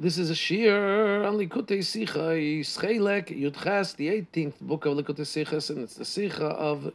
[0.00, 5.70] This is a shiur on Likutei Sicha, Chelek Yudches, the 18th book of Likutei Sichas,
[5.70, 6.92] and it's the Sicha of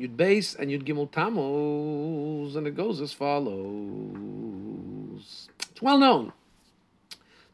[0.00, 3.60] Yud Beis and Yud Gimel Tammuz, and it goes as follows.
[5.70, 6.32] It's well known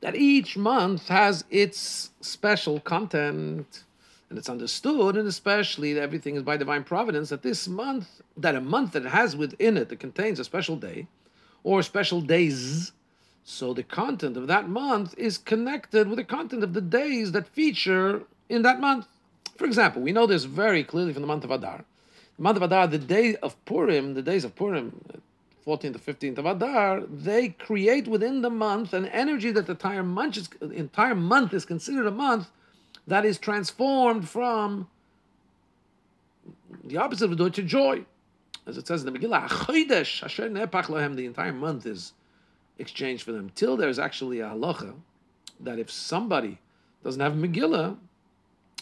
[0.02, 3.82] that each month has its special content,
[4.30, 8.54] and it's understood, and especially that everything is by divine providence, that this month, that
[8.54, 11.08] a month that has within it, that contains a special day,
[11.64, 12.92] or special days,
[13.44, 17.48] so the content of that month is connected with the content of the days that
[17.48, 19.06] feature in that month.
[19.56, 21.84] For example, we know this very clearly from the month of Adar.
[22.36, 25.18] The month of Adar, the day of Purim, the days of Purim, uh,
[25.66, 30.02] 14th to 15th of Adar, they create within the month an energy that the entire
[30.02, 32.48] month is, entire month is considered a month
[33.06, 34.88] that is transformed from
[36.84, 38.04] the opposite of joy to joy.
[38.66, 42.12] As it says in the Megillah, the entire month is
[42.82, 43.50] exchange for them.
[43.54, 44.92] Till there's actually a halacha
[45.60, 46.58] that if somebody
[47.02, 47.96] doesn't have Megillah,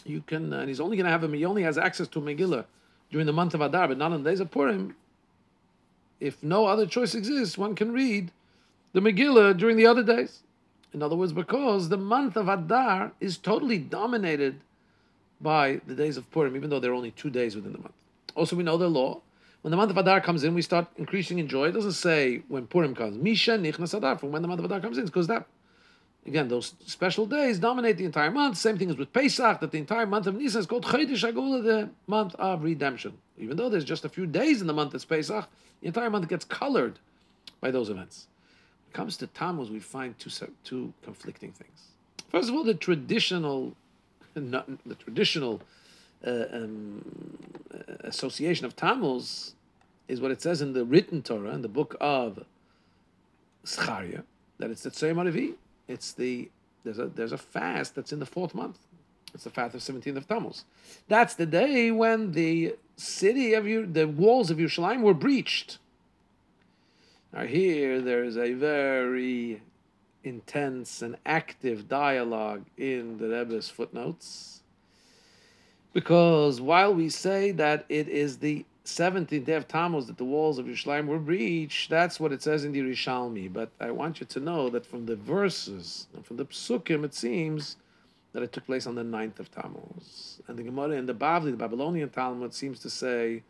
[0.05, 2.19] you can, uh, and he's only going to have a, he only has access to
[2.19, 2.65] Megillah
[3.11, 4.95] during the month of Adar, but not on the days of Purim.
[6.19, 8.31] If no other choice exists, one can read
[8.93, 10.41] the Megillah during the other days.
[10.93, 14.59] In other words, because the month of Adar is totally dominated
[15.39, 17.93] by the days of Purim, even though there are only two days within the month.
[18.35, 19.21] Also, we know the law
[19.61, 21.67] when the month of Adar comes in, we start increasing in joy.
[21.67, 23.17] It doesn't say when Purim comes.
[23.17, 25.45] Misha Nichnas Adar, from when the month of Adar comes in, because that,
[26.25, 28.57] again, those special days dominate the entire month.
[28.57, 31.63] Same thing as with Pesach, that the entire month of Nisan is called Chodesh Agula,
[31.63, 33.17] the month of redemption.
[33.37, 35.47] Even though there's just a few days in the month that's Pesach,
[35.81, 36.97] the entire month gets colored
[37.59, 38.27] by those events.
[38.85, 40.31] When it comes to Tammuz, we find two,
[40.63, 41.89] two conflicting things.
[42.29, 43.75] First of all, the traditional,
[44.33, 45.61] the traditional
[46.25, 47.03] uh, um,
[48.01, 49.55] association of Tammuz
[50.07, 52.43] is what it says in the written Torah, in the book of
[53.65, 54.23] Zechariah,
[54.59, 55.53] that it's the Tzayim Arivi.
[55.87, 56.49] It's the
[56.83, 58.79] there's a there's a fast that's in the fourth month.
[59.33, 60.65] It's the fast of 17th of Tammuz.
[61.07, 65.77] That's the day when the city of you, the walls of Yerushalayim were breached.
[67.31, 69.61] Now here there is a very
[70.23, 74.60] intense and active dialogue in the Rebbe's footnotes
[75.93, 80.57] because while we say that it is the 17th day of Tammuz that the walls
[80.57, 83.51] of Yerushalayim were breached, that's what it says in the Yerushalmi.
[83.51, 87.13] But I want you to know that from the verses and from the psukim, it
[87.13, 87.77] seems
[88.33, 90.41] that it took place on the 9th of Tammuz.
[90.47, 93.43] And the Gemara in the Bavli, the Babylonian Talmud, seems to say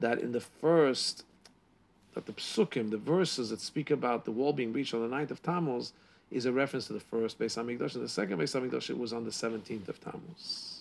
[0.00, 1.24] that in the first,
[2.14, 5.30] that the psukim, the verses that speak about the wall being breached on the 9th
[5.30, 5.92] of Tammuz,
[6.30, 9.12] is a reference to the first Beis Hamikdash, and the second Beis Hamikdash it was
[9.12, 10.73] on the 17th of Tammuz.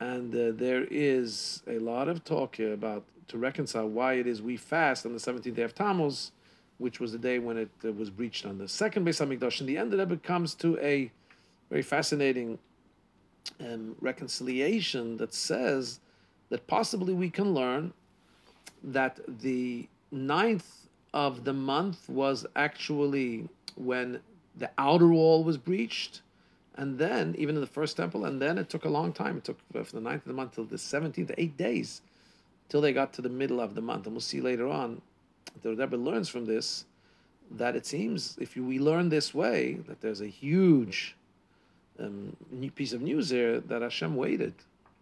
[0.00, 4.42] And uh, there is a lot of talk here about to reconcile why it is
[4.42, 6.32] we fast on the 17th day of Tammuz,
[6.78, 9.60] which was the day when it uh, was breached on the second Beis Hamikdash.
[9.60, 11.10] In the end, of it comes to a
[11.70, 12.58] very fascinating
[13.60, 16.00] um, reconciliation that says
[16.50, 17.92] that possibly we can learn
[18.82, 24.20] that the ninth of the month was actually when
[24.56, 26.22] the outer wall was breached,
[26.76, 29.36] and then, even in the first temple, and then it took a long time.
[29.36, 32.02] It took uh, from the ninth of the month till the 17th, eight days,
[32.68, 34.06] till they got to the middle of the month.
[34.06, 35.00] And we'll see later on,
[35.62, 36.84] the Rebbe learns from this
[37.52, 41.14] that it seems, if you, we learn this way, that there's a huge
[42.00, 42.36] um,
[42.74, 44.54] piece of news there that Hashem waited.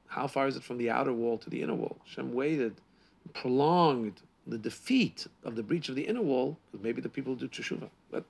[0.08, 1.96] How far is it from the outer wall to the inner wall?
[2.04, 2.74] Hashem waited,
[3.32, 7.48] prolonged the defeat of the breach of the inner wall, because maybe the people do
[7.48, 7.88] teshuvah.
[8.10, 8.24] But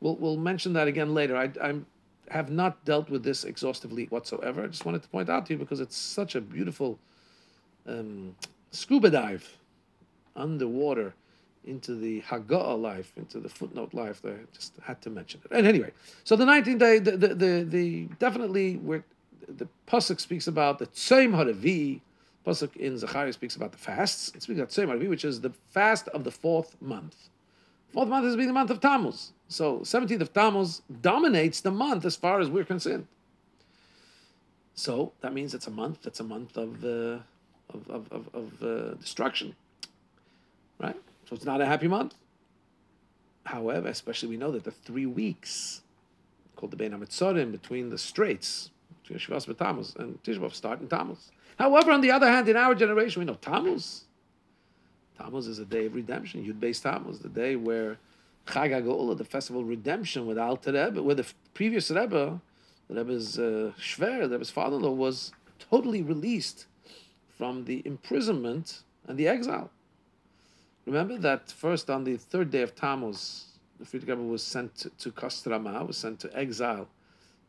[0.00, 1.36] we'll, we'll mention that again later.
[1.36, 1.86] I, I'm
[2.30, 4.64] have not dealt with this exhaustively whatsoever.
[4.64, 6.98] I just wanted to point out to you because it's such a beautiful
[7.86, 8.34] um,
[8.70, 9.58] scuba dive
[10.34, 11.14] underwater
[11.64, 14.22] into the Haggadah life, into the footnote life.
[14.22, 15.54] That I just had to mention it.
[15.54, 15.92] And anyway,
[16.24, 19.04] so the 19th day, the, the, the, the definitely where
[19.48, 22.00] the pasuk speaks about the Tzayim Haravi.
[22.46, 24.30] Pasuk in Zechariah speaks about the fasts.
[24.34, 27.28] It speaks about Tzayim Haravi, which is the fast of the fourth month.
[27.92, 29.32] Fourth month has been the month of Tammuz.
[29.48, 33.06] So 17th of Tammuz dominates the month as far as we're concerned.
[34.74, 36.02] So that means it's a month.
[36.02, 37.18] That's a month of uh,
[37.72, 39.54] of of, of, of uh, destruction,
[40.78, 40.96] right?
[41.28, 42.14] So it's not a happy month.
[43.44, 45.80] However, especially we know that the three weeks
[46.56, 48.70] called the Bein HaMetzorim between the straits,
[49.02, 51.30] between Shivas Tammuz and Tishbav start in Tammuz.
[51.58, 54.05] However, on the other hand, in our generation, we know Tammuz.
[55.18, 56.44] Tammuz is a day of redemption.
[56.44, 57.98] Yud Beis Tammuz, the day where
[58.46, 62.40] Chag the festival of redemption with Alter Rebbe, where the previous Rebbe,
[62.88, 66.66] the Rebbe's uh, Shver, the Rebbe's father-in-law, was totally released
[67.36, 69.70] from the imprisonment and the exile.
[70.86, 73.46] Remember that first on the third day of Tammuz,
[73.80, 75.12] the Frierdiker Rebbe was sent to, to
[75.84, 76.88] was sent to exile,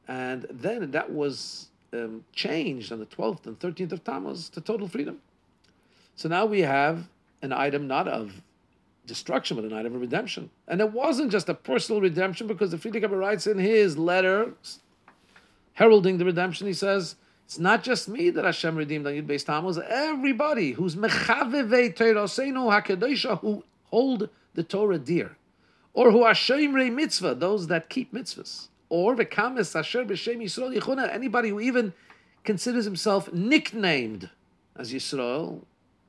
[0.08, 4.88] and then that was um, changed on the 12th and 13th of Tammuz to total
[4.88, 5.20] freedom.
[6.16, 7.08] So now we have
[7.42, 8.42] an item not of
[9.06, 10.50] destruction, but an item of redemption.
[10.68, 14.54] And it wasn't just a personal redemption because the Frierdiker Rebbe writes in his letter,
[15.74, 19.46] heralding the redemption, he says, it's not just me that Hashem redeemed on Yud Beis
[19.46, 19.78] Tammuz.
[19.78, 25.38] Everybody who's mechavevei Teirosenu Hakadoshah, who hold the Torah dear,
[25.94, 31.10] or who are shoimrei mitzvah, those that keep mitzvahs, or v'kames asher b'shem Yisrael yichuna,
[31.14, 31.94] anybody who even
[32.44, 34.30] considers himself nicknamed
[34.76, 35.62] as Yisrael,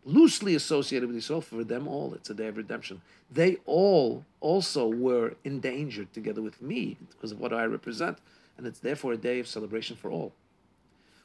[0.08, 3.02] loosely associated with Yisrael, for them all, it's a day of redemption.
[3.30, 8.18] They all also were endangered together with me because of what I represent,
[8.56, 10.32] and it's therefore a day of celebration for all.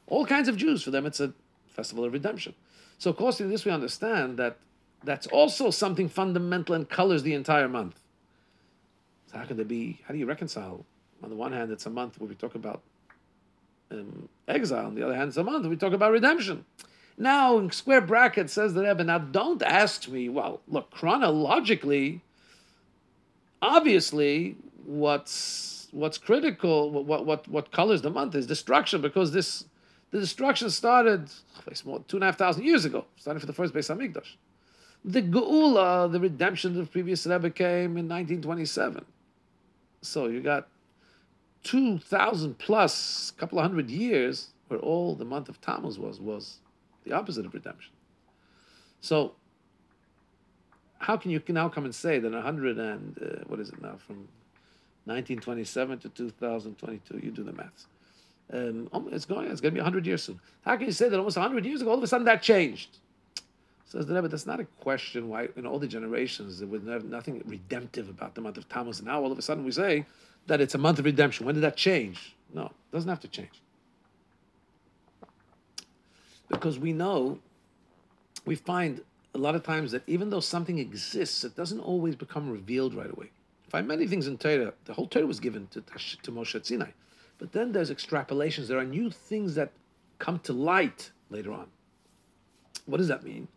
[0.06, 1.32] All kinds of Jews, for them, it's a
[1.68, 2.54] festival of redemption.
[2.98, 4.58] So, of course, in this we understand that
[5.02, 7.98] that's also something fundamental and colors the entire month.
[9.32, 10.00] So, how can there be?
[10.06, 10.84] How do you reconcile?
[11.22, 12.82] On the one hand, it's a month where we talk about
[13.90, 14.86] um, exile.
[14.86, 16.66] On the other hand, it's a month where we talk about redemption.
[17.16, 22.22] Now, in square brackets, says the Rebbe, now don't ask me, well, look, chronologically,
[23.62, 29.64] obviously, what's what's critical, what what what colors the month is destruction, because this
[30.10, 31.28] the destruction started
[31.86, 34.34] oh, two and a half thousand years ago, starting for the first Beis Hamikdash.
[35.04, 39.04] The Geula, the redemption of previous Rebbe came in 1927.
[40.02, 40.68] So you got
[41.64, 46.58] 2,000 plus, a couple of hundred years, where all the month of Tammuz was, was
[47.04, 47.92] the opposite of redemption.
[49.00, 49.34] So
[50.98, 53.96] how can you now come and say that 100 and, uh, what is it now,
[54.06, 54.28] from
[55.06, 57.86] 1927 to 2022, you do the maths.
[58.52, 59.50] Um, it's going.
[59.50, 60.38] It's going to be hundred years soon.
[60.62, 62.98] How can you say that almost hundred years ago, all of a sudden that changed?
[63.86, 67.42] Says the Rebbe, that's not a question why in all the generations there was nothing
[67.46, 68.98] redemptive about the month of Tammuz.
[68.98, 70.04] And Now all of a sudden we say
[70.46, 71.46] that it's a month of redemption.
[71.46, 72.34] When did that change?
[72.52, 73.62] No, it doesn't have to change.
[76.48, 77.38] Because we know,
[78.44, 79.02] we find
[79.34, 83.10] a lot of times that even though something exists, it doesn't always become revealed right
[83.10, 83.30] away.
[83.68, 84.72] find many things in Torah.
[84.84, 86.90] The whole Torah was given to, to Moshe Sinai.
[87.38, 88.68] But then there's extrapolations.
[88.68, 89.72] There are new things that
[90.18, 91.66] come to light later on.
[92.86, 93.48] What does that mean?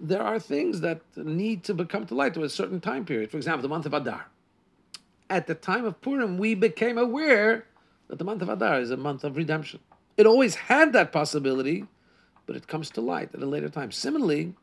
[0.00, 3.30] There are things that need to become to light to a certain time period.
[3.30, 4.26] For example, the month of Adar.
[5.28, 7.66] At the time of Purim, we became aware
[8.08, 9.80] that the month of Adar is a month of redemption.
[10.16, 11.86] It always had that possibility,
[12.46, 13.92] but it comes to light at a later time.
[13.92, 14.54] Similarly,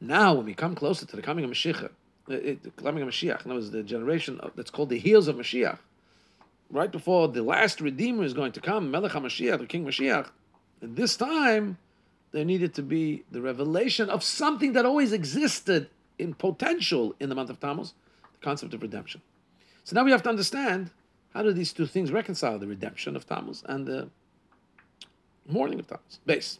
[0.00, 1.90] now when we come closer to the coming of Mashiach, uh,
[2.26, 5.78] the coming of Mashiach, that was the generation of, that's called the heels of Mashiach,
[6.70, 10.28] right before the last Redeemer is going to come, Melech HaMashiach, the King Mashiach,
[10.82, 11.78] at this time,
[12.32, 15.88] there needed to be the revelation of something that always existed
[16.18, 19.22] in potential in the month of Tammuz, the concept of redemption.
[19.84, 20.90] So now we have to understand
[21.32, 24.08] how do these two things reconcile the redemption of Tammuz and the
[25.48, 26.20] mourning of Tammuz?
[26.24, 26.58] Base.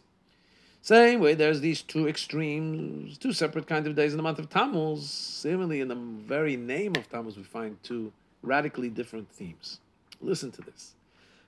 [0.81, 4.49] Same way, there's these two extremes, two separate kinds of days in the month of
[4.49, 5.09] Tammuz.
[5.09, 9.79] Similarly, in the very name of Tammuz, we find two radically different themes.
[10.21, 10.93] Listen to this.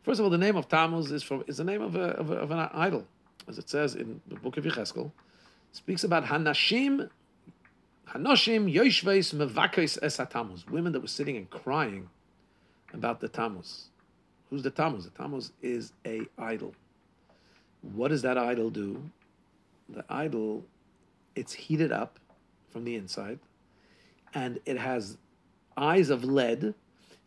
[0.04, 2.32] First of all, the name of Tammuz is from is the name of, a, of,
[2.32, 3.06] a, of an idol,
[3.48, 5.12] as it says in the book of Yecheskel.
[5.72, 7.10] Speaks about Hanashim,
[8.10, 12.10] Hanoshim Yoshveis Mevakes Es Tammuz, women that were sitting and crying
[12.94, 13.86] about the Tammuz.
[14.50, 15.06] Who's the Tammuz?
[15.06, 16.74] The Tammuz is a idol.
[17.82, 19.02] What does that idol do?
[19.90, 20.64] The idol,
[21.36, 22.20] it's heated up
[22.72, 23.40] from the inside,
[24.34, 25.18] and it has
[25.78, 26.74] eyes of lead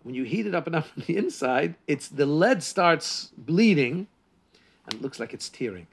[0.05, 4.07] when you heat it up enough from the inside, it's the lead starts bleeding
[4.85, 5.89] and it looks like it's tearing.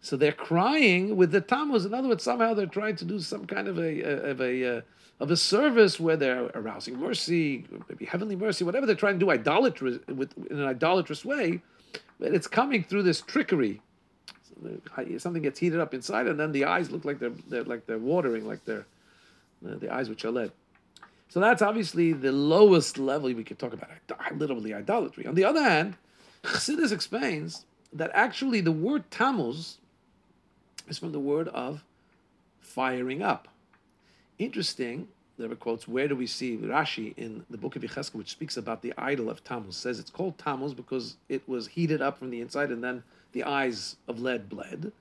[0.00, 1.84] So they're crying with the Tammuz.
[1.84, 4.80] In other words, somehow they're trying to do some kind of a of a uh,
[5.20, 9.30] of a service where they're arousing mercy, maybe heavenly mercy, whatever they're trying to do,
[9.30, 11.60] idolatrous with in an idolatrous way.
[12.18, 13.80] But it's coming through this trickery.
[15.18, 17.98] Something gets heated up inside, and then the eyes look like they're, they're like they're
[17.98, 18.86] watering, like they're
[19.66, 20.52] uh, the eyes which are lead.
[21.28, 23.90] So that's obviously the lowest level we could talk about,
[24.36, 25.26] literally idolatry.
[25.26, 25.96] On the other hand,
[26.42, 29.78] Chassidus explains that actually the word Tammuz
[30.88, 31.84] is from the word of
[32.60, 33.48] firing up.
[34.38, 38.30] Interesting, there are quotes, where do we see Rashi in the book of Yecheskel, which
[38.30, 42.18] speaks about the idol of Tammuz, says it's called Tammuz because it was heated up
[42.18, 44.92] from the inside and then the eyes of lead bled.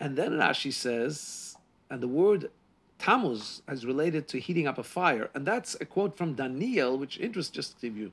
[0.00, 1.56] And then Rashi says,
[1.88, 2.50] and the word
[2.98, 7.18] Tammuz is related to heating up a fire, and that's a quote from Daniel, which
[7.18, 8.12] interests just to give you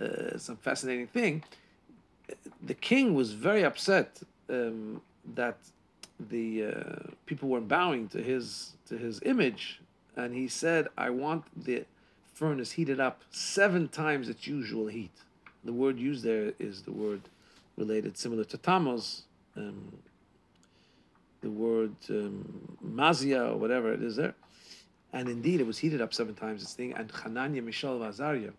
[0.00, 1.42] uh, some fascinating thing.
[2.62, 5.00] The king was very upset um,
[5.34, 5.56] that
[6.30, 9.80] the uh, people weren't bowing to his to his image,
[10.18, 11.86] and he said, "I want the
[12.34, 15.16] furnace heated up seven times its usual heat.
[15.64, 17.22] The word used there is the word
[17.76, 19.22] related similar to Tammuz,
[19.56, 19.96] um,
[21.40, 24.34] the word um, mazia or whatever it is there.
[25.12, 26.92] And indeed, it was heated up seven times, this thing.
[26.92, 28.52] And Hananiah, Mishael, and Azariah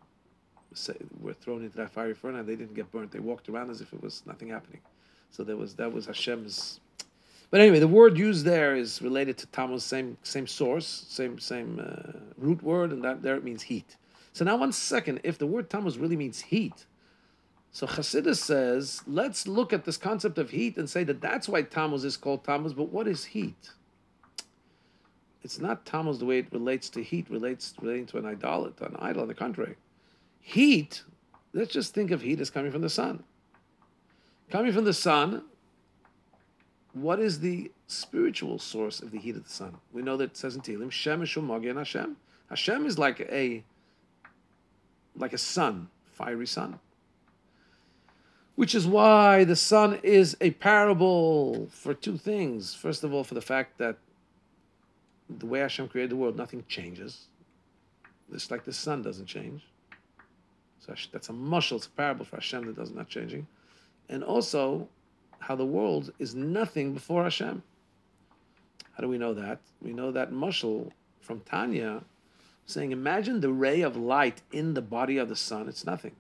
[1.22, 2.46] were thrown into that fiery furnace.
[2.46, 3.12] They didn't get burnt.
[3.12, 4.82] They walked around as if it was nothing happening.
[5.32, 6.80] So there was that was Hashem's.
[7.52, 11.80] But anyway, the word used there is related to Tammuz, same same source, same same
[11.80, 13.98] uh, root word, and that there it means heat.
[14.34, 16.86] So now, one second, if the word Tammuz really means heat,
[17.72, 21.62] so Chassidus says, let's look at this concept of heat and say that that's why
[21.62, 22.74] Tammuz is called Tammuz.
[22.74, 23.72] But what is heat?
[25.44, 28.96] It's not Tammuz the way it relates to heat, relates relating to an idol, an
[29.00, 29.24] idol.
[29.24, 29.76] On the contrary,
[30.40, 31.04] heat.
[31.54, 33.24] Let's just think of heat as coming from the sun.
[34.52, 35.44] Coming from the sun.
[36.94, 39.78] What is the spiritual source of the heat of the sun?
[39.94, 42.18] We know that it says in Tehillim, Shem and Hashem.
[42.50, 43.64] Hashem is like a
[45.16, 46.80] like a sun, fiery sun
[48.60, 52.74] which is why the sun is a parable for two things.
[52.74, 53.96] First of all, for the fact that
[55.30, 57.28] the way Hashem created the world, nothing changes.
[58.30, 59.62] Just like the sun doesn't change.
[60.82, 63.48] So that's a mushal, it's a parable for Hashem that does not changing.
[64.10, 64.90] And also,
[65.40, 67.64] how the world is nothing before Hashem.
[68.94, 69.60] How do we know that?
[69.82, 70.92] We know that mushal
[71.22, 72.04] from Tanya
[72.66, 76.16] saying, imagine the ray of light in the body of the sun, it's nothing.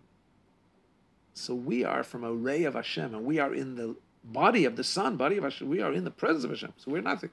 [1.34, 4.76] So we are from a ray of Hashem, and we are in the body of
[4.76, 5.70] the sun, body of Hashem.
[5.70, 6.74] We are in the presence of Hashem.
[6.78, 7.30] So we're nothing.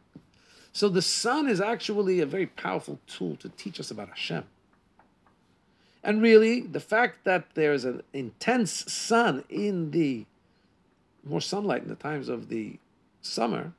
[0.72, 4.44] So the sun is actually a very powerful tool to teach us about Hashem.
[6.04, 10.26] And really, the fact that there's an intense sun in the
[11.26, 12.78] more sunlight in the times of the
[13.20, 13.72] summer,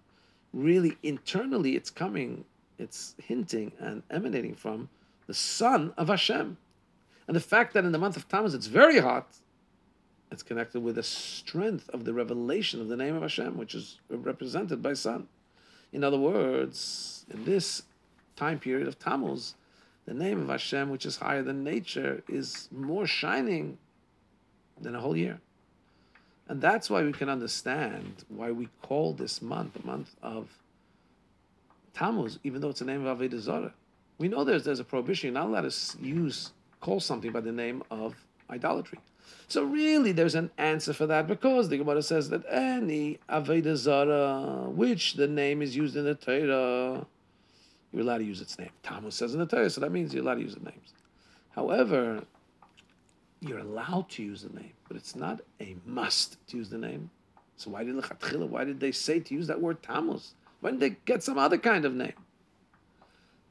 [0.54, 2.46] really internally it's coming,
[2.78, 4.90] it's hinting and emanating from
[5.28, 6.58] the sun of Hashem.
[7.28, 9.28] And the fact that in the month of Tammuz it's very hot,
[10.32, 14.00] it's connected with the strength of the revelation of the name of Hashem, which is
[14.10, 15.28] represented by sun.
[15.94, 17.84] In other words, in this
[18.36, 19.56] time period of Tammuz,
[20.06, 23.78] the name of Hashem, which is higher than nature, is more shining
[24.80, 25.40] than a whole year.
[26.50, 30.48] And that's why we can understand why we call this month the month of
[31.94, 33.74] Tammuz, even though it's the name of Avodah Zarah.
[34.18, 35.28] We know there's, there's a prohibition.
[35.28, 38.16] You're not allowed to use, call something by the name of
[38.50, 39.00] idolatry.
[39.50, 44.70] So really, there's an answer for that because the Gemara says that any Avodah Zarah,
[44.70, 47.06] which the name is used in the Torah,
[47.92, 48.70] you're allowed to use its name.
[48.84, 50.94] Tammuz says in the Torah, so that means you're allowed to use the names.
[51.52, 52.24] However,
[53.40, 57.10] you're allowed to use the name, but it's not a must to use the name.
[57.56, 57.96] So why did
[58.52, 60.34] why did they say to use that word Tammuz?
[60.62, 62.14] Why didn't they get some other kind of name?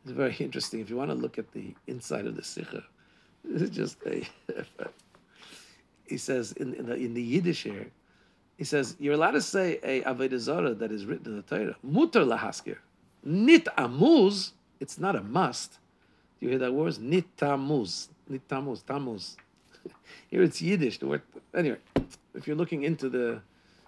[0.05, 0.81] It's very interesting.
[0.81, 2.85] If you want to look at the inside of the Sikha,
[3.49, 4.27] it's just a
[6.07, 7.91] he says in, in, the, in the Yiddish here,
[8.57, 11.77] he says, you're allowed to say a Avodah Zarah that is written in the Torah.
[11.87, 12.77] Mutar lahaskir.
[13.25, 15.79] Nit amuz, it's not a must.
[16.39, 16.99] Do you hear that word?
[16.99, 18.09] Nit tamuz.
[18.29, 19.37] Nit tamuz, tamuz.
[20.29, 20.99] here it's Yiddish.
[20.99, 21.23] The word,
[21.55, 21.79] anyway,
[22.35, 23.41] if you're looking into the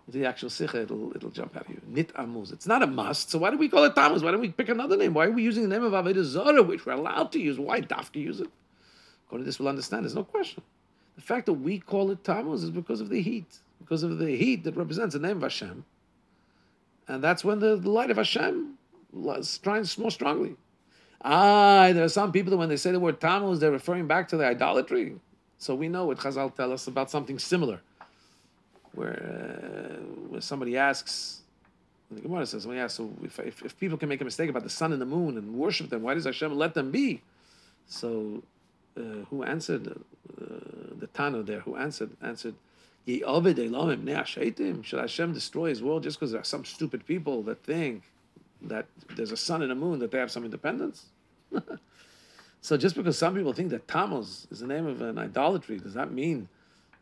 [0.06, 1.80] into the actual sikha, it'll it'll jump out of you.
[1.86, 2.50] Nit amuz.
[2.52, 3.30] It's not a must.
[3.30, 4.22] So why do we call it tamuz?
[4.22, 5.14] Why don't we pick another name?
[5.14, 7.58] Why are we using the name of Avodah Zarah, which we're allowed to use?
[7.58, 8.48] Why dafka use it?
[9.26, 10.04] According to this, we'll understand.
[10.04, 10.62] There's no question.
[11.16, 14.36] The fact that we call it Tammuz is because of the heat, because of the
[14.36, 15.84] heat that represents the name of Hashem.
[17.08, 18.78] And that's when the, the light of Hashem
[19.42, 20.56] shines more strongly.
[21.22, 24.28] Ah, there are some people that when they say the word Tammuz, they're referring back
[24.28, 25.16] to the idolatry.
[25.58, 27.80] So we know what Chazal tell us about something similar,
[28.92, 31.42] where, uh, where somebody asks,
[32.10, 34.62] the Gemara says, well, yeah, so if, if, if, people can make a mistake about
[34.62, 37.20] the sun and the moon and worship them, why does Hashem let them be?
[37.86, 38.42] So,
[38.96, 39.88] uh, who answered?
[39.88, 40.44] Uh,
[40.98, 42.54] the Tano there who answered answered,
[43.06, 43.24] Should
[45.00, 48.02] Hashem destroy his world just because there are some stupid people that think
[48.62, 48.86] that
[49.16, 51.06] there's a sun and a moon that they have some independence?
[52.68, 55.94] so just because some people think that Tammuz is the name of an idolatry, does
[55.94, 56.50] that mean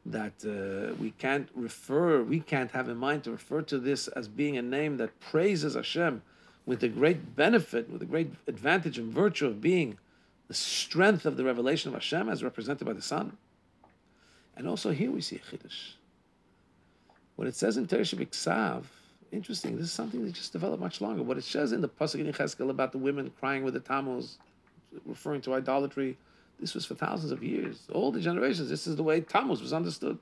[0.05, 4.29] that uh, we can't refer, we can't have in mind to refer to this as
[4.29, 6.23] being a name that praises Hashem
[6.67, 9.99] with the great benefit, with the great advantage and virtue of being
[10.47, 13.37] the strength of the revelation of Hashem as represented by the sun?
[14.57, 15.95] And also here we see a chiddush.
[17.35, 18.85] What it says in Teresh Biksav,
[19.33, 21.25] interesting, this is something that just developed much longer.
[21.25, 24.39] What it says in the Pasuk in Cheskel about the women crying with the Tammuz,
[25.05, 26.17] referring to idolatry,
[26.61, 27.87] this was for thousands of years.
[27.93, 30.19] All the generations, this is the way Tammuz was understood.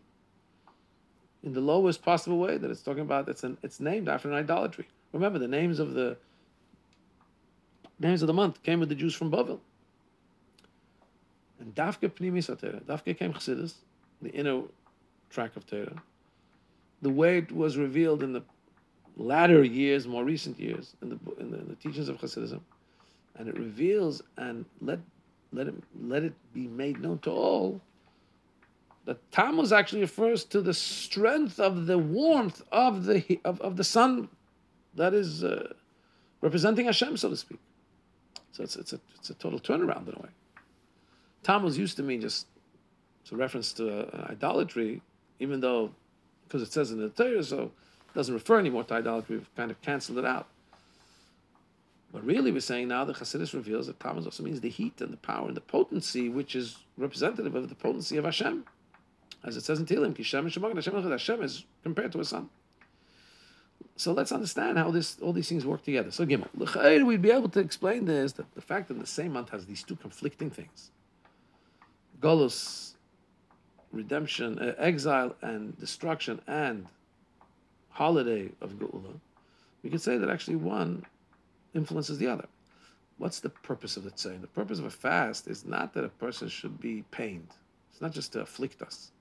[1.42, 4.34] In the lowest possible way that it's talking about, it's, an, it's named after an
[4.34, 4.88] idolatry.
[5.12, 6.16] Remember, the names of the
[8.00, 9.60] names of the month came with the Jews from Bavel.
[11.60, 13.74] And Dafke Pnimis Torah, Dafke came Chassidus,
[14.20, 14.62] the inner
[15.30, 16.02] track of Torah,
[17.02, 18.42] the way it was revealed in the
[19.16, 22.60] latter years, more recent years, in the, in the, in the teachings of Hasidism,
[23.36, 25.00] and it reveals and let
[25.52, 27.80] let it let it be made known to all
[29.04, 33.84] that Tammuz actually refers to the strength of the warmth of the of, of the
[33.84, 34.28] sun
[34.94, 35.72] that is uh,
[36.40, 37.58] representing Hashem, so to speak.
[38.52, 40.28] So it's, it's, a, it's a total turnaround in a way.
[41.42, 42.46] Tammuz used to mean just
[43.22, 45.02] it's a reference to uh, idolatry,
[45.40, 45.90] even though
[46.46, 49.38] because it says in the Torah, so it doesn't refer anymore to idolatry.
[49.38, 50.46] We've kind of canceled it out.
[52.14, 55.12] But really, we're saying now the Chassidus reveals that Tammuz also means the heat and
[55.12, 58.64] the power and the potency, which is representative of the potency of Hashem.
[59.42, 62.50] As it says in Tehillim, Kishem and Shemokh Hashem Hashem is compared to a sun.
[63.96, 66.12] So let's understand how this all these things work together.
[66.12, 69.50] So Gimel, we'd be able to explain this that the fact that the same month
[69.50, 70.92] has these two conflicting things,
[72.20, 72.92] Golus,
[73.90, 76.86] redemption, uh, exile and destruction, and
[77.90, 79.18] holiday of Geula,
[79.82, 81.04] we could say that actually one
[81.74, 82.46] influences the other.
[83.18, 84.40] What's the purpose of the saying?
[84.40, 87.48] The purpose of a fast is not that a person should be pained.
[87.90, 89.12] It's not just to afflict us.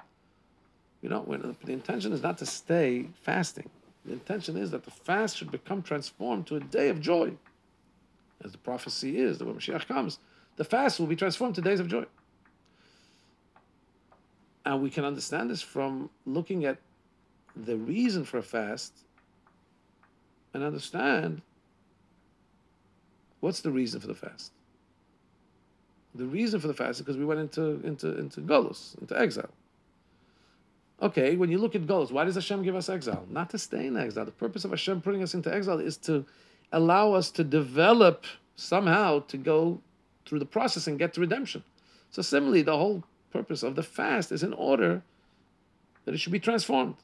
[1.02, 1.24] You know,
[1.64, 3.70] the intention is not to stay fasting.
[4.06, 7.34] The intention is that the fast should become transformed to a day of joy.
[8.44, 10.20] As the prophecy is, that when Mashiach comes,
[10.56, 12.06] the fast will be transformed to days of joy.
[14.66, 16.78] And we can understand this from looking at
[17.56, 18.94] the reason for a fast
[20.54, 21.42] and understand
[23.44, 24.54] what's the reason for the fast.
[26.16, 29.50] The reason for the fast is because we went into into into Golus, into exile.
[31.02, 33.26] Okay, when you look at Golus, why does Hashem give us exile?
[33.30, 34.24] Not to stay in exile.
[34.24, 36.26] The purpose of Hashem putting us into exile is to
[36.72, 39.82] allow us to develop somehow to go
[40.26, 41.64] through the process and get to redemption.
[42.12, 45.02] So similarly, the whole purpose of the fast is in order
[46.06, 46.96] that it should be transformed.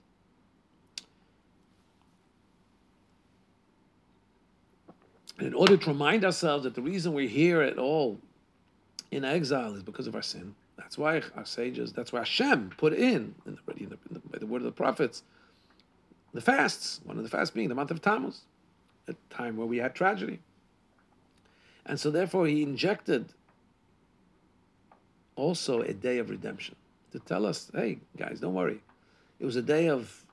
[5.41, 8.19] In order to remind ourselves that the reason we're here at all
[9.11, 10.55] in exile is because of our sin.
[10.77, 14.19] That's why our sages, that's why Hashem put in, in the, in the, in the,
[14.19, 15.23] by the word of the prophets,
[16.33, 18.41] the fasts, one of the fasts being the month of Tammuz,
[19.07, 20.39] a time where we had tragedy.
[21.85, 23.33] And so therefore he injected
[25.35, 26.75] also a day of redemption
[27.11, 28.81] to tell us, hey, guys, don't worry.
[29.39, 30.25] It was a day of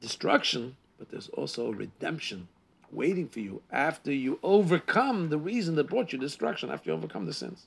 [0.00, 2.46] destruction, but there's also redemption
[2.92, 7.26] waiting for you after you overcome the reason that brought you destruction, after you overcome
[7.26, 7.66] the sins.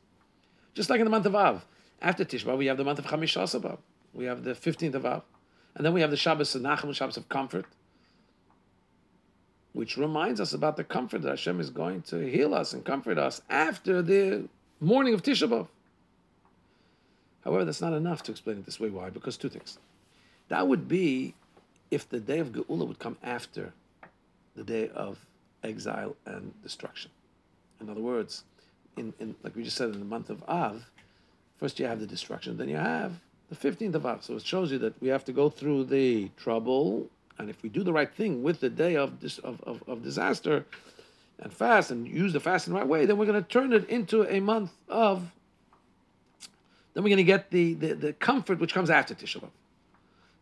[0.73, 1.65] Just like in the month of Av.
[2.01, 3.77] After Tishba, we have the month of Chamish Asabah.
[4.13, 5.23] We have the 15th of Av.
[5.75, 7.65] And then we have the Shabbos of Nachem, Shabbos of comfort,
[9.71, 13.17] which reminds us about the comfort that Hashem is going to heal us and comfort
[13.17, 14.47] us after the
[14.79, 15.67] morning of Tisha.
[17.43, 18.89] However, that's not enough to explain it this way.
[18.89, 19.09] Why?
[19.09, 19.79] Because two things.
[20.49, 21.33] That would be
[21.89, 23.73] if the day of Geula would come after
[24.55, 25.17] the day of
[25.63, 27.11] exile and destruction.
[27.81, 28.43] In other words,
[28.97, 30.85] in, in like we just said in the month of Av,
[31.63, 33.13] First, you have the destruction, then you have
[33.49, 34.21] the 15th of Av.
[34.21, 37.69] So it shows you that we have to go through the trouble, and if we
[37.69, 40.65] do the right thing with the day of, this, of, of, of disaster
[41.39, 43.71] and fast and use the fast in the right way, then we're going to turn
[43.71, 45.31] it into a month of.
[46.93, 49.49] Then we're going to get the, the, the comfort which comes after Tisha B'Av.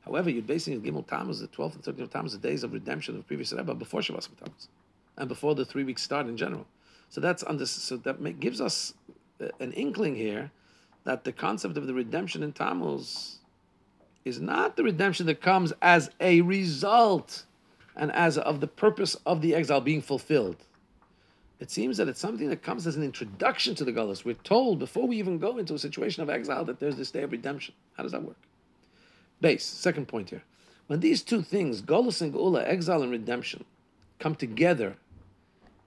[0.06, 3.16] However, you're basing Gimel Tammuz, the 12th and 13th of Tammuz, the days of redemption
[3.16, 4.68] of previous Rebbe, before Shabbos Tammuz,
[5.18, 6.66] and before the three weeks start in general.
[7.10, 8.94] So that's under, so that gives us
[9.42, 10.52] uh, an inkling here
[11.04, 13.40] that the concept of the redemption in Tammuz
[14.24, 17.46] is not the redemption that comes as a result
[17.96, 20.58] and as of the purpose of the exile being fulfilled.
[21.60, 24.26] It seems that it's something that comes as an introduction to the Gullus.
[24.26, 27.24] We're told before we even go into a situation of exile that there's this day
[27.24, 27.76] of redemption.
[27.94, 28.38] How does that work?
[29.42, 30.44] Base, second point here.
[30.88, 33.66] When these two things, Gullus and Geula, exile and redemption,
[34.20, 34.98] come together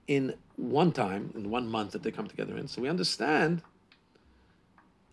[0.07, 3.61] in one time, in one month that they come together in, so we understand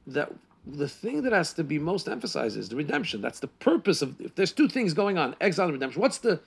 [0.06, 0.32] that
[0.66, 3.20] the thing that has to be most emphasized is the redemption.
[3.20, 4.20] That's the purpose of.
[4.20, 6.00] If there's two things going on, exile and redemption.
[6.00, 6.40] What's the,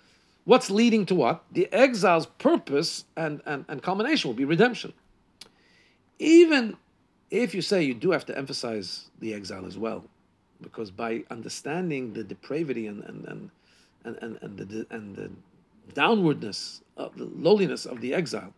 [0.45, 1.43] what's leading to what?
[1.51, 4.93] The exile's purpose and and, and culmination will be redemption.
[6.19, 6.77] Even
[7.29, 10.05] if you say you do have to emphasize the exile as well,
[10.61, 13.49] because by understanding the depravity and and and
[14.03, 15.31] and, and, and the and the
[15.93, 18.53] downwardness, of the lowliness of the exile.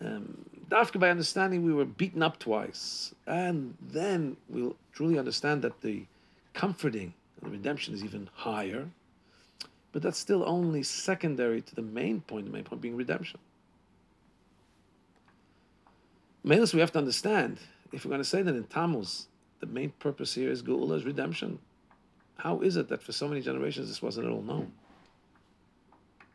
[0.00, 6.04] Um, by understanding we were beaten up twice, and then we'll truly understand that the
[6.54, 8.88] comforting and the redemption is even higher.
[9.92, 13.40] But that's still only secondary to the main point, the main point being redemption.
[16.44, 17.58] Mainly, we have to understand
[17.92, 19.26] if we're going to say that in Tammuz
[19.60, 21.58] the main purpose here is Geula's redemption.
[22.36, 24.72] How is it that for so many generations this wasn't at all known?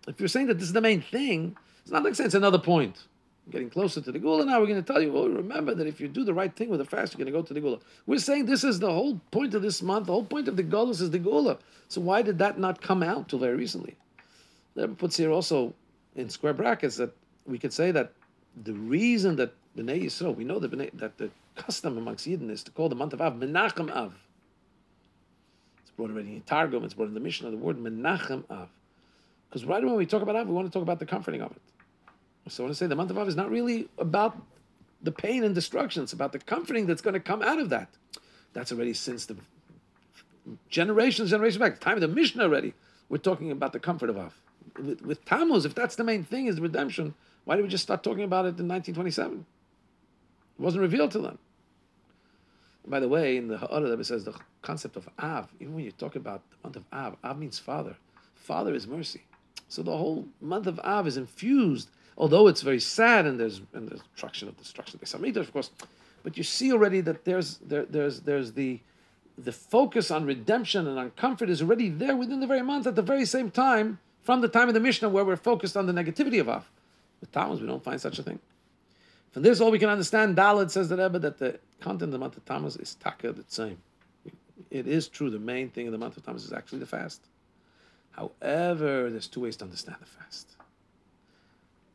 [0.08, 2.60] If you're saying that this is the main thing, it's not like saying it's another
[2.60, 3.04] point.
[3.50, 6.00] Getting closer to the Geula now, we're going to tell you, well, remember that if
[6.00, 7.82] you do the right thing with the fast, you're going to go to the Geula.
[8.06, 10.08] We're saying this is the whole point of this month.
[10.08, 11.60] The whole point of the Golas is the Geula.
[11.90, 13.96] So why did that not come out till very recently?
[14.76, 15.74] That puts here also
[16.16, 17.14] in square brackets that
[17.46, 18.14] we could say that
[18.64, 22.64] the reason that Bnei Yisrael, we know that, B'nai, that the custom amongst Yidden is
[22.64, 24.14] to call the month of Av Menachem Av.
[25.82, 28.70] It's brought already in Targum, it's brought in the Mishnah, the word Menachem Av.
[29.50, 31.52] Because right when we talk about Av, we want to talk about the comforting of
[31.52, 31.62] it.
[32.50, 34.36] So I want to say the month of Av is not really about
[35.02, 36.04] the pain and destruction.
[36.04, 37.90] It's about the comforting that's going to come out of that.
[38.54, 39.36] That's already since the
[40.70, 42.74] generations, generations back, the time of the Mishnah already.
[43.10, 44.34] We're talking about the comfort of Av.
[44.82, 47.14] With, with Tammuz, if that's the main thing, is redemption,
[47.46, 49.46] why did we just start talking about it in 1927?
[50.58, 51.38] It wasn't revealed to them.
[52.86, 55.92] By the way, in the Ha'ara, it says the concept of Av, even when you
[55.92, 57.96] talk about the month of Av, Av means father.
[58.36, 59.22] Father is mercy.
[59.70, 63.88] So the whole month of Av is infused although it's very sad and there's and
[63.88, 65.72] the destruction of destruction of the of course,
[66.24, 68.80] but you see already that there's there, there's there's the
[69.38, 72.96] the focus on redemption and on comfort is already there within the very month at
[72.96, 75.94] the very same time from the time of the Mishnah where we're focused on the
[75.94, 76.70] negativity of Av.
[77.20, 78.40] With Tammuz, we don't find such a thing.
[79.34, 82.20] From this, all we can understand, Dalit says the Rebbe that the content of the
[82.20, 83.80] month of Tammuz is taka the same.
[84.70, 87.22] It is true, the main thing in the month of Tammuz is actually the fast.
[88.12, 90.56] However, there's two ways to understand the fast.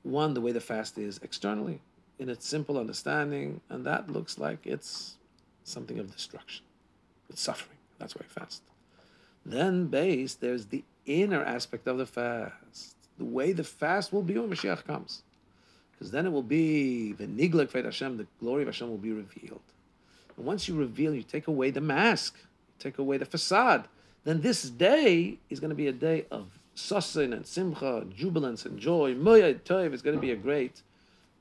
[0.03, 1.81] One, the way the fast is externally,
[2.19, 5.17] in its simple understanding, and that looks like it's
[5.63, 6.65] something of destruction.
[7.31, 7.79] It's suffering.
[8.01, 8.63] That's why I fast.
[9.47, 12.97] Then, based, there's the inner aspect of the fast.
[13.17, 15.23] The way the fast will be when Mashiach comes.
[15.99, 19.61] Because then it will be the niglek Hashem, the glory of Hashem will be revealed.
[20.37, 22.37] And once you reveal, you take away the mask,
[22.79, 23.89] take away the facade,
[24.25, 28.79] then this day is going to be a day of sasin and simcha, jubilance and
[28.79, 30.83] joy, moyed toiv is going to be a great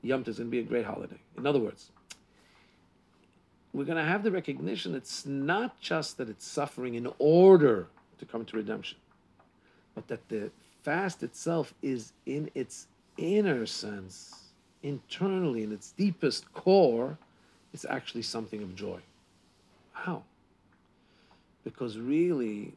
[0.02, 1.18] Yom is going to be a great holiday.
[1.36, 1.90] In other words,
[3.72, 8.24] we're going to have the recognition it's not just that it's suffering in order to
[8.24, 8.98] come to redemption,
[9.94, 10.50] but that the
[10.82, 14.47] fast itself is in its inner sense,
[14.82, 17.18] internally, in its deepest core,
[17.72, 19.00] it's actually something of joy.
[19.92, 20.22] How?
[21.64, 22.72] Because really,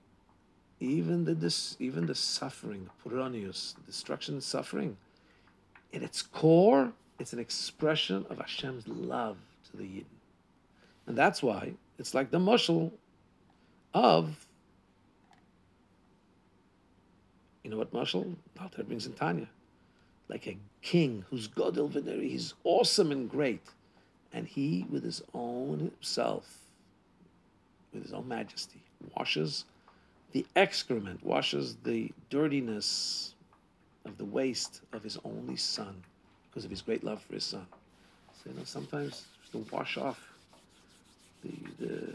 [0.80, 4.98] even the this, even the suffering, puranius, destruction and suffering,
[5.92, 9.38] in its core, it's an expression of Hashem's love
[9.70, 10.06] to the Yidden.
[11.08, 12.92] And that's why it's like the mushal
[13.94, 14.46] of,
[17.64, 18.36] you know what mushal?
[18.60, 19.48] Alter brings in Tanya.
[20.30, 23.62] Like a king who's Godel Veneri, he's awesome and great.
[24.34, 26.48] And he, with his own self,
[27.94, 28.82] with his own majesty,
[29.15, 29.65] washes
[30.32, 33.34] the excrement, washes the dirtiness
[34.06, 36.02] of the waste of his only son
[36.50, 37.65] because of his great love for his son.
[38.41, 40.20] So, you know, sometimes to wash off
[41.44, 42.13] the, the,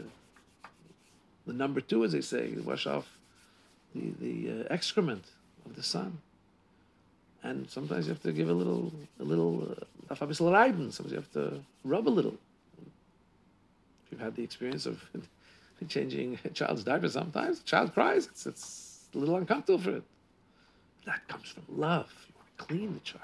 [1.45, 3.07] the number two, as they say, wash off
[3.93, 5.25] the, the uh, excrement
[5.65, 6.17] of the son.
[7.43, 9.75] And sometimes you have to give a little, a little,
[10.09, 10.39] uh, sometimes
[11.11, 12.35] you have to rub a little.
[14.05, 15.03] If you've had the experience of
[15.87, 17.59] changing a child's diaper sometimes.
[17.59, 18.27] The child cries.
[18.27, 20.03] It's, it's a little uncomfortable for it.
[21.05, 22.11] That comes from love.
[22.27, 23.23] You want to clean the child.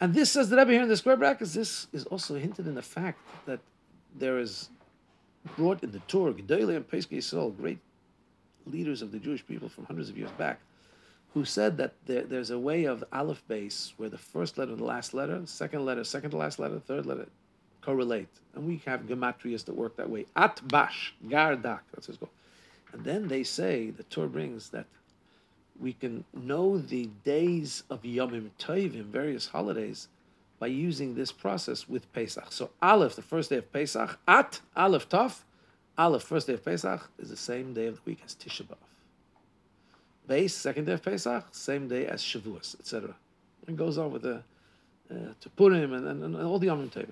[0.00, 1.54] And this says the Rebbe here in the square brackets.
[1.54, 3.60] This is also hinted in the fact that
[4.14, 4.70] there is
[5.56, 7.78] brought in the Torah, Gedolei and Pesach Yisrael, great
[8.66, 10.60] leaders of the Jewish people from hundreds of years back,
[11.34, 14.80] who said that there, there's a way of aleph base where the first letter and
[14.80, 17.28] the last letter, second letter, second to last letter, third letter,
[17.82, 18.28] correlate.
[18.54, 20.26] And we have gematrias that work that way.
[20.36, 22.30] Atbash, gardak, that's his called.
[22.92, 24.86] And then they say, the Torah brings that
[25.78, 30.08] we can know the days of Yomim Tovim, various holidays,
[30.58, 32.50] by using this process with Pesach.
[32.50, 35.42] So Aleph, the first day of Pesach, At, Aleph Tov,
[35.96, 38.87] Aleph, first day of Pesach, is the same day of the week as Tisha B'Av.
[40.28, 43.14] Base, second day of Pesach, same day as Shavuos, etc.
[43.66, 44.42] It goes on with the
[45.10, 47.10] uh, to Purim and, and, and all the Yomim Tovim.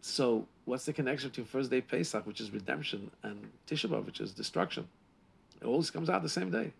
[0.00, 4.20] So, what's the connection between first day Pesach, which is redemption, and Tisha B'av, which
[4.20, 4.86] is destruction?
[5.60, 6.72] It always comes out the same day.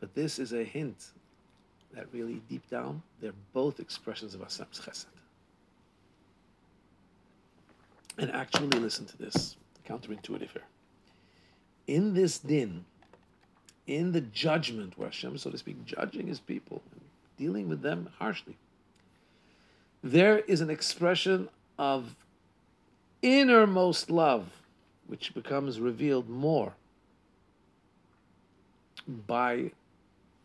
[0.00, 1.10] But this is a hint
[1.94, 5.06] that really deep down, they're both expressions of Hashem's chesed.
[8.16, 10.62] And actually, listen to this counterintuitive here.
[11.86, 12.84] In this din,
[13.86, 17.00] in the judgment, where Hashem, so to speak, judging his people, and
[17.36, 18.56] dealing with them harshly,
[20.02, 22.14] there is an expression of
[23.22, 24.46] innermost love,
[25.06, 26.74] which becomes revealed more
[29.26, 29.70] by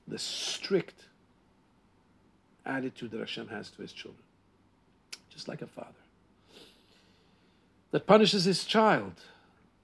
[0.07, 1.05] the strict
[2.65, 4.23] attitude that Hashem has to his children,
[5.29, 5.93] just like a father
[7.91, 9.13] that punishes his child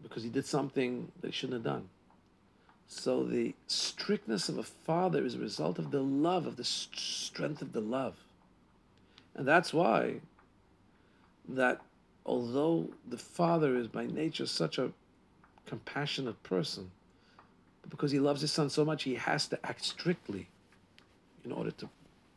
[0.04, 1.90] because he did something that he shouldn't have done.
[2.88, 7.00] So the strictness of a father is a result of the love, of the st-
[7.00, 8.16] strength of the love.
[9.36, 10.22] And that's why
[11.50, 11.82] that
[12.26, 14.92] although the father is by nature such a
[15.66, 16.92] compassionate person,
[17.90, 20.48] because he loves his son so much, he has to act strictly
[21.44, 21.90] in order to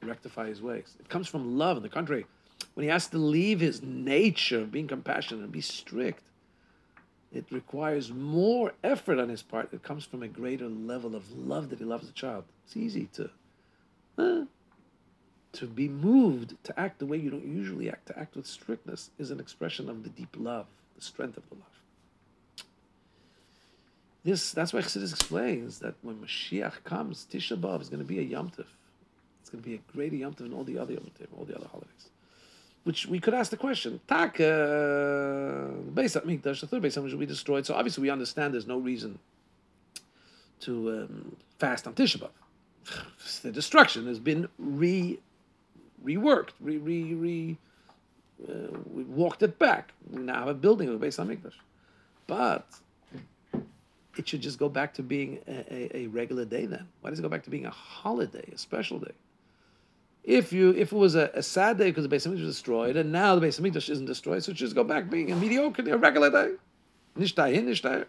[0.02, 0.94] rectify his ways.
[1.00, 1.76] It comes from love.
[1.76, 2.26] On the contrary,
[2.74, 6.22] when he has to leave his nature of being compassionate and be strict,
[7.32, 9.72] it requires more effort on his part.
[9.72, 12.44] It comes from a greater level of love that he loves the child.
[12.64, 13.30] It's easy to
[15.52, 18.06] to be moved to act the way you don't usually act.
[18.06, 21.56] To act with strictness is an expression of the deep love, the strength of the
[21.56, 22.64] love.
[24.24, 28.18] This that's why Chassidus explains that when Mashiach comes, Tisha B'av is going to be
[28.18, 28.66] a Yom Tov.
[29.40, 31.44] It's going to be a greater Yom Tov than all the other Yom Tov, all
[31.44, 32.10] the other holidays.
[32.88, 34.44] Which we could ask the question: Tak, uh,
[35.92, 37.66] Beis Hamikdash, the third Hamikdash will be destroyed.
[37.66, 39.18] So obviously we understand there's no reason
[40.60, 40.72] to
[41.02, 43.42] um, fast on Tisha B'av.
[43.42, 45.18] the destruction has been re
[46.02, 47.58] reworked, re re re.
[48.48, 49.92] Uh, we walked it back.
[50.10, 51.58] We now have a building of the Beis Hamikdash,
[52.26, 52.66] but
[54.16, 56.88] it should just go back to being a, a, a, regular day then.
[57.02, 59.12] Why does it go back to being a holiday, a special day?
[60.28, 62.96] If you if it was a, a sad day because the Beis Hamikdash was destroyed,
[62.96, 65.96] and now the Beis Hamikdash isn't destroyed, so just go back being a mediocre a
[65.96, 66.56] regular day.
[67.18, 68.04] Nishtayin, nishtayin.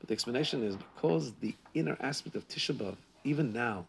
[0.00, 3.84] But the explanation is because the inner aspect of Tisha B'Av, even now,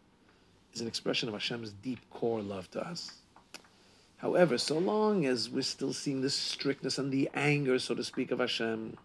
[0.73, 3.13] is an expression of Hashem's deep core love to us.
[4.17, 8.31] However, so long as we're still seeing the strictness and the anger, so to speak,
[8.31, 8.97] of Hashem,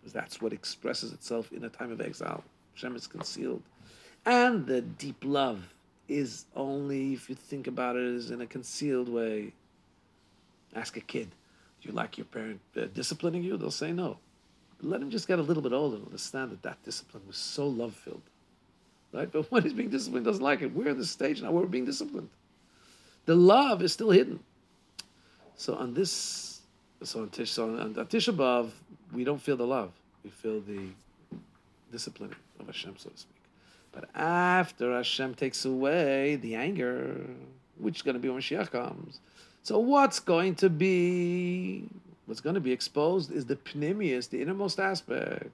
[0.00, 2.42] because that's what expresses itself in a time of exile.
[2.74, 3.62] Hashem is concealed.
[4.26, 5.62] And the deep love
[6.08, 9.52] is only, if you think about it, is in a concealed way.
[10.74, 11.30] Ask a kid,
[11.80, 13.56] do you like your parent uh, disciplining you?
[13.56, 14.18] They'll say no.
[14.80, 17.66] Let him just get a little bit older and understand that that discipline was so
[17.66, 18.22] love filled.
[19.12, 19.30] Right?
[19.30, 20.74] But when he's being disciplined, doesn't like it.
[20.74, 22.30] We're in this stage now we're being disciplined.
[23.26, 24.40] The love is still hidden.
[25.56, 26.60] So on this,
[27.02, 28.70] so on Tish, so on, on Tisha B'Av,
[29.12, 29.92] we don't feel the love.
[30.24, 30.88] We feel the
[31.90, 33.37] discipline of Hashem, so to speak.
[33.98, 37.26] But after Hashem takes away the anger,
[37.78, 39.18] which is going to be when Mashiach comes,
[39.64, 41.88] so what's going to be,
[42.26, 45.50] what's going to be exposed is the pnimius, the innermost aspect.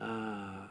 [0.00, 0.68] Ah.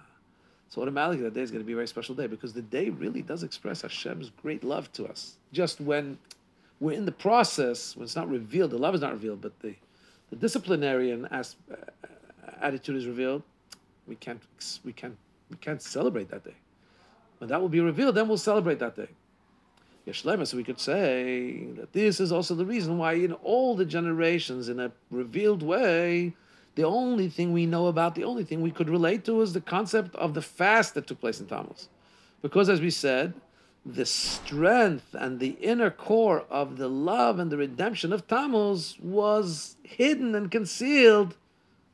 [0.69, 2.89] So automatically that day is going to be a very special day because the day
[2.89, 5.37] really does express Hashem's great love to us.
[5.51, 6.19] Just when
[6.79, 9.73] we're in the process, when it's not revealed, the love is not revealed, but the,
[10.29, 11.75] the disciplinarian as, uh,
[12.61, 13.41] attitude is revealed,
[14.07, 14.41] we can't
[14.85, 15.17] we can't
[15.49, 16.55] we can't celebrate that day.
[17.41, 19.07] When that will be revealed, then we'll celebrate that day.
[20.05, 23.83] Yeshlema, so we could say that this is also the reason why in all the
[23.83, 26.35] generations, in a revealed way,
[26.75, 29.59] the only thing we know about, the only thing we could relate to is the
[29.59, 31.89] concept of the fast that took place in Tammuz.
[32.43, 33.33] Because as we said,
[33.83, 39.77] the strength and the inner core of the love and the redemption of Tammuz was
[39.81, 41.37] hidden and concealed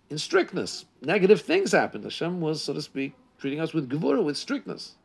[0.09, 0.83] in strictness.
[1.01, 2.03] Negative things happened.
[2.03, 4.95] Hashem was, so to speak, treating us with gevura, with strictness.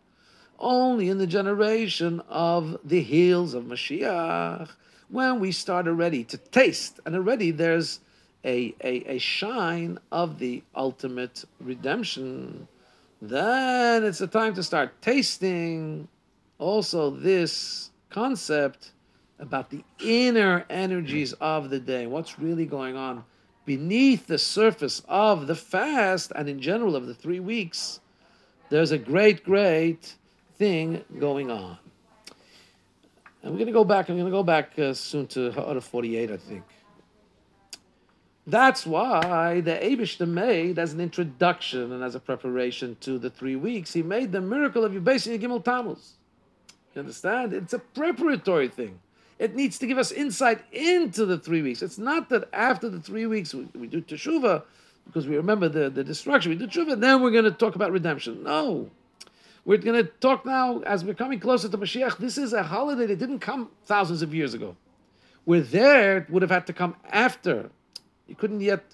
[0.62, 4.70] Only in the generation of the heels of Mashiach,
[5.09, 7.98] when we start already to taste, and already there's
[8.44, 12.68] a, a, a shine of the ultimate redemption,
[13.20, 16.07] then it's the time to start tasting
[16.59, 18.92] also this concept
[19.40, 23.25] about the inner energies of the day, what's really going on
[23.64, 28.01] beneath the surface of the fast and in general of the three weeks,
[28.70, 30.16] there's a great, great
[30.57, 31.79] thing going on.
[33.43, 36.31] We're going to go back, I'm going to go back uh, soon to Ha'ara 48,
[36.31, 36.62] I think.
[38.47, 43.57] That's why the Abishta made as an introduction and as a preparation to the three
[43.57, 46.15] weeks, he made the miracle of Yubesi Gimel Tammuz.
[46.95, 47.53] You understand?
[47.53, 49.01] It's a preparatory thing.
[49.38, 51.83] It needs to give us insight into the three weeks.
[51.83, 54.62] It's not that after the three weeks we, we do teshuva
[55.07, 56.51] because we remember the, the destruction.
[56.51, 58.45] We do teshuva, then we're going to talk about redemption.
[58.45, 58.91] No.
[59.64, 62.18] We're going to talk now as we're coming closer to Mashiach.
[62.18, 64.77] This is a holiday that didn't come thousands of years ago.
[65.46, 67.70] We're there, it would have had to come after.
[68.27, 68.85] You couldn't yet,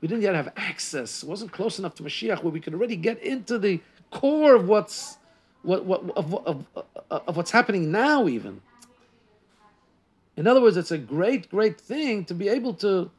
[0.00, 1.22] we didn't yet have access.
[1.22, 4.68] It wasn't close enough to Mashiach where we could already get into the core of
[4.68, 5.18] what's
[5.62, 8.60] what, what of, of, of, of what's happening now even.
[10.36, 13.10] In other words, it's a great, great thing to be able to,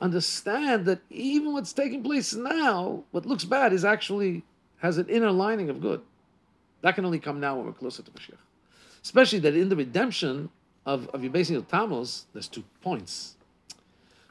[0.00, 4.44] understand that even what's taking place now, what looks bad, is actually
[4.78, 6.02] has an inner lining of good.
[6.82, 8.38] That can only come now when we're closer to Mashiach.
[9.02, 10.50] Especially that in the redemption
[10.84, 13.36] of, of Yud Beis Tammuz, there's two points.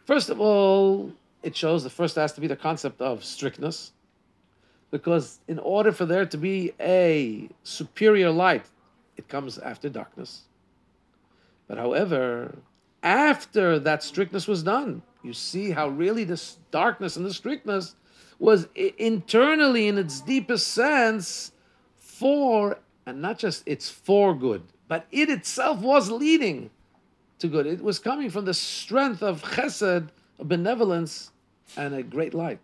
[0.06, 1.12] First of all,
[1.44, 3.92] it shows the first has to be the concept of strictness.
[4.92, 8.66] Because in order for there to be a superior light,
[9.18, 10.44] it comes after darkness.
[11.68, 12.56] But however,
[13.02, 17.96] after that strictness was done, you see how really this darkness and the strictness
[18.40, 21.52] was internally, in its deepest sense,
[22.19, 26.69] for, and not just it's for good, but it itself was leading
[27.39, 27.65] to good.
[27.65, 31.32] It was coming from the strength of chesed, of benevolence,
[31.75, 32.62] and a great light.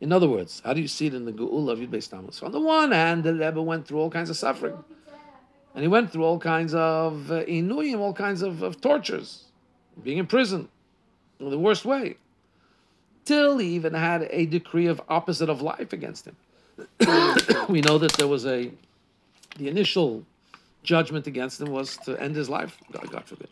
[0.00, 2.42] In other words, how do you see it in the Geula of Yud Beis Tammuz?
[2.42, 4.76] On the one hand, the Rebbe went through all kinds of suffering.
[5.74, 9.44] And he went through all kinds of uh, inuyim, all kinds of, of tortures,
[10.02, 10.68] being in prison
[11.40, 12.16] in the worst way.
[13.24, 16.36] Till he even had a decree of opposite of life against him.
[17.68, 18.70] We know that there was a,
[19.56, 20.24] the initial
[20.82, 23.48] judgment against him was to end his life, God, God forbid.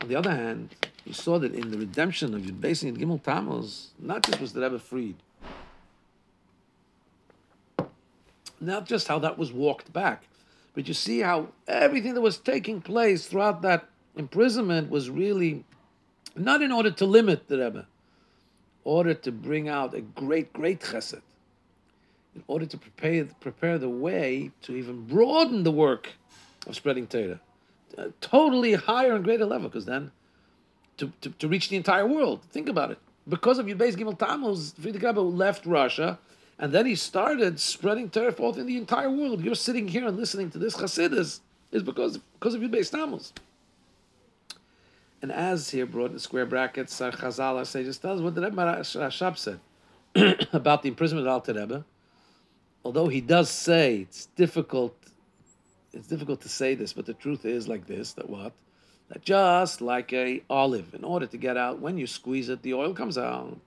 [0.00, 3.22] On the other hand, you saw that in the redemption of Yud Beis and Gimel
[3.22, 5.16] Tammuz, not just was the Rebbe freed,
[8.60, 10.24] not just how that was walked back,
[10.74, 15.64] but you see how everything that was taking place throughout that imprisonment was really
[16.36, 17.86] not in order to limit the Rebbe,
[18.82, 21.20] order to bring out a great, great chesed,
[22.34, 26.10] in order to prepare, prepare the way to even broaden the work
[26.66, 27.40] of spreading Torah.
[27.96, 30.10] A totally higher and greater level, because then
[30.96, 32.42] to, to, to, reach the entire world.
[32.50, 32.98] Think about it.
[33.28, 36.18] Because of Yudbeis Gimel Tammuz, Frierdiker Rebbe left Russia,
[36.58, 39.42] and then he started spreading Torah forth in the entire world.
[39.42, 41.40] You're sitting here and listening to this Chassidus
[41.72, 43.32] is because, because of Yudbeis Tammuz.
[45.22, 49.38] And as here brought in square brackets, uh, Chazal sages tells what the Rebbe Rashab
[49.38, 49.58] said
[50.52, 51.84] about the imprisonment of Alter Rebbe.
[52.84, 54.94] Although he does say it's difficult,
[55.92, 58.52] it's difficult to say this, but the truth is like this: that what,
[59.08, 62.74] that just like a olive, in order to get out, when you squeeze it, the
[62.74, 63.58] oil comes out.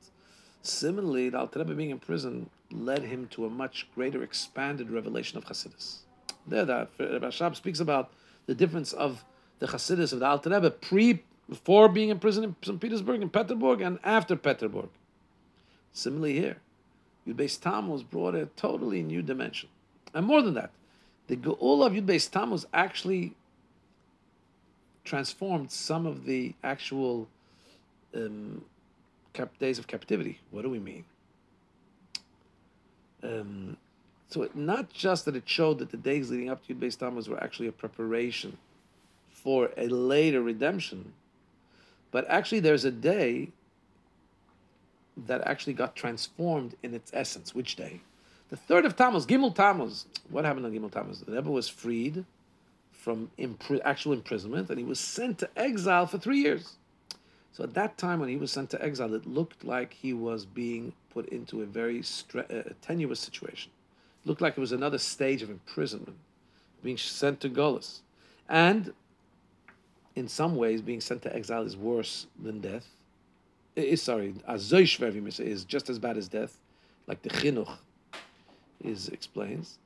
[0.61, 5.37] Similarly, the Alter Rebbe being in prison led him to a much greater expanded revelation
[5.37, 5.99] of Chassidus.
[6.45, 8.11] There, that uh, Rashab speaks about
[8.45, 9.23] the difference of
[9.59, 12.79] the Chassidus of the Alter Rebbe pre before being in prison in St.
[12.79, 14.89] Petersburg and Petersburg and after Petersburg.
[15.93, 16.57] Similarly here,
[17.27, 19.69] Yud Beis Tammuz brought a totally new dimension.
[20.13, 20.71] And more than that,
[21.27, 23.35] the Geula of Yud Beis Tammuz actually
[25.03, 27.27] transformed some of the actual
[28.15, 28.63] um,
[29.33, 30.39] cap- days of captivity.
[30.51, 31.05] What do we mean?
[33.23, 33.77] Um,
[34.29, 36.97] so it, not just that it showed that the days leading up to Yud Beis
[36.97, 38.57] Tammuz were actually a preparation
[39.31, 41.13] for a later redemption,
[42.11, 43.49] but actually, there's a day
[45.25, 47.55] that actually got transformed in its essence.
[47.55, 48.01] Which day?
[48.49, 50.05] The third of Tammuz, Gimel Tammuz.
[50.29, 51.21] What happened on Gimel Tammuz?
[51.21, 52.25] The Rebbe was freed
[52.91, 56.75] from impri- actual imprisonment, and he was sent to exile for three years.
[57.51, 60.45] So at that time, when he was sent to exile, it looked like he was
[60.45, 63.71] being put into a very stre- tenuous situation.
[64.23, 66.17] It looked like it was another stage of imprisonment,
[66.83, 68.01] being sent to Golus.
[68.47, 68.93] And
[70.15, 72.87] in some ways, being sent to exile is worse than death.
[73.77, 76.57] Is sorry, azoy is just as bad as death,
[77.05, 77.77] like the chinuch
[78.83, 79.77] is explains.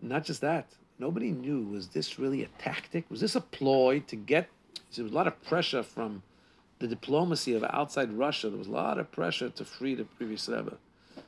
[0.00, 0.66] Not just that,
[0.98, 3.04] nobody knew was this really a tactic?
[3.10, 4.48] Was this a ploy to get?
[4.96, 6.22] There was a lot of pressure from
[6.78, 8.48] the diplomacy of outside Russia.
[8.48, 10.78] There was a lot of pressure to free the previous Rebbe.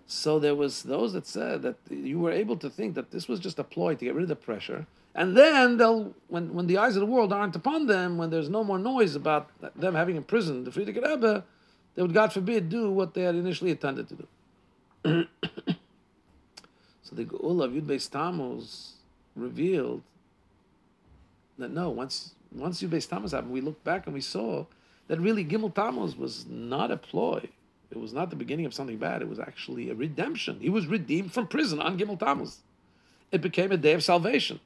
[0.07, 3.39] So there was those that said that you were able to think that this was
[3.39, 6.79] just a ploy to get rid of the pressure and then they'll, when, when the
[6.79, 10.17] eyes of the world aren't upon them, when there's no more noise about them having
[10.17, 11.45] imprisoned the Frierdiker Rebbe,
[11.95, 14.27] they would, God forbid, do what they had initially intended to do.
[17.03, 18.93] so the Geula of Yud Beis
[19.37, 20.03] revealed
[21.59, 24.65] that no, once once Yud Beis happened, we looked back and we saw
[25.09, 27.49] that really Gimel Tammuz was not a ploy.
[27.91, 29.21] It was not the beginning of something bad.
[29.21, 30.61] It was actually a redemption.
[30.61, 32.59] He was redeemed from prison on Gimel Tammuz.
[33.31, 34.61] It became a day of salvation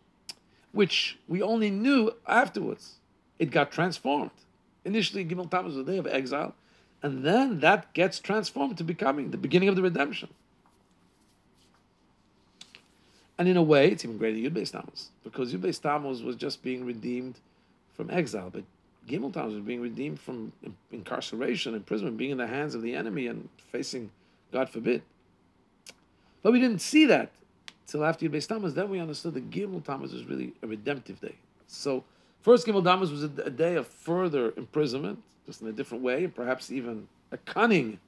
[0.77, 2.97] which we only knew afterwards.
[3.39, 4.31] It got transformed.
[4.85, 6.55] Initially, Gimel Tammuz was a day of exile,
[7.03, 10.29] and then that gets transformed to becoming the beginning of the redemption.
[13.39, 16.37] And in a way, it's even greater Yud Beis Tammuz, because Yud Beis Tammuz was
[16.37, 17.41] just being redeemed
[17.95, 18.65] from exile, but
[19.09, 20.53] Gimel Tammuz was being redeemed from
[20.93, 24.11] incarceration, imprisonment, being in the hands of the enemy and facing,
[24.53, 25.03] God forbid.
[26.43, 27.31] But we didn't see that
[27.87, 31.37] till after Yud Tammuz, then we understood that Gimel Tammuz was really a redemptive day.
[31.67, 32.05] So
[32.41, 36.25] First Gimel Tammuz was a, a day of further imprisonment, just in a different way,
[36.25, 37.99] and perhaps even a cunning,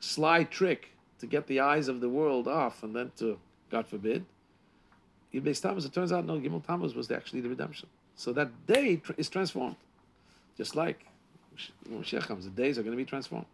[0.00, 3.38] sly trick to get the eyes of the world off and then to,
[3.70, 4.24] God forbid,
[5.32, 7.88] Yud Tammuz, it turns out, no, Gimel Tammuz was actually the redemption.
[8.16, 9.76] So that day is transformed.
[10.56, 11.04] Just like
[11.88, 13.46] when Mashiach comes, the days are going to be transformed.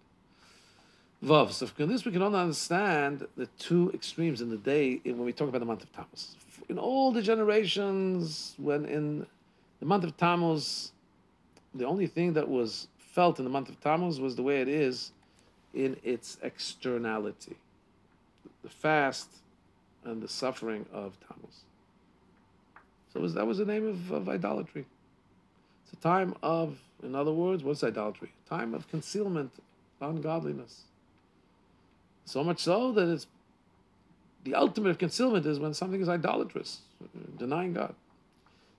[1.24, 1.52] Vav.
[1.52, 5.32] So from this we can only understand the two extremes in the day when we
[5.32, 6.36] talk about the month of Tammuz.
[6.68, 9.26] In all the generations, when in
[9.80, 10.92] the month of Tammuz,
[11.74, 14.68] the only thing that was felt in the month of Tammuz was the way it
[14.68, 15.12] is
[15.72, 17.56] in its externality.
[18.62, 19.28] The fast
[20.04, 21.60] and the suffering of Tammuz.
[23.12, 24.84] So was, that was the name of, of idolatry.
[25.84, 28.32] It's a time of, in other words, what's idolatry?
[28.48, 29.52] Time of concealment,
[30.00, 30.82] ungodliness.
[32.24, 33.26] So much so that it's
[34.44, 36.80] the ultimate of concealment is when something is idolatrous,
[37.38, 37.94] denying God.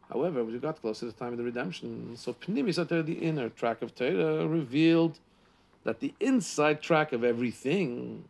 [0.10, 3.82] However, we got closer to the time of the redemption, so Pnimius the inner track
[3.82, 5.20] of Torah, revealed
[5.84, 8.26] that the inside track of everything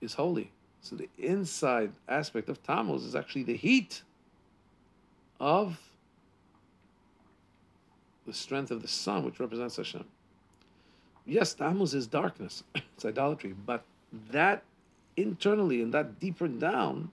[0.00, 0.50] is holy.
[0.80, 4.02] So the inside aspect of Tammuz is actually the heat
[5.40, 5.78] of
[8.26, 10.04] the strength of the sun, which represents Hashem.
[11.24, 13.84] Yes, Tammuz is darkness, it's idolatry, but
[14.30, 14.62] that
[15.16, 17.10] internally and that deeper down,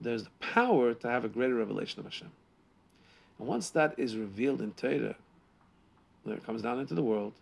[0.00, 2.30] there's the power to have a greater revelation of Hashem.
[3.38, 5.16] And once that is revealed in Torah,
[6.26, 7.32] it comes down into the world,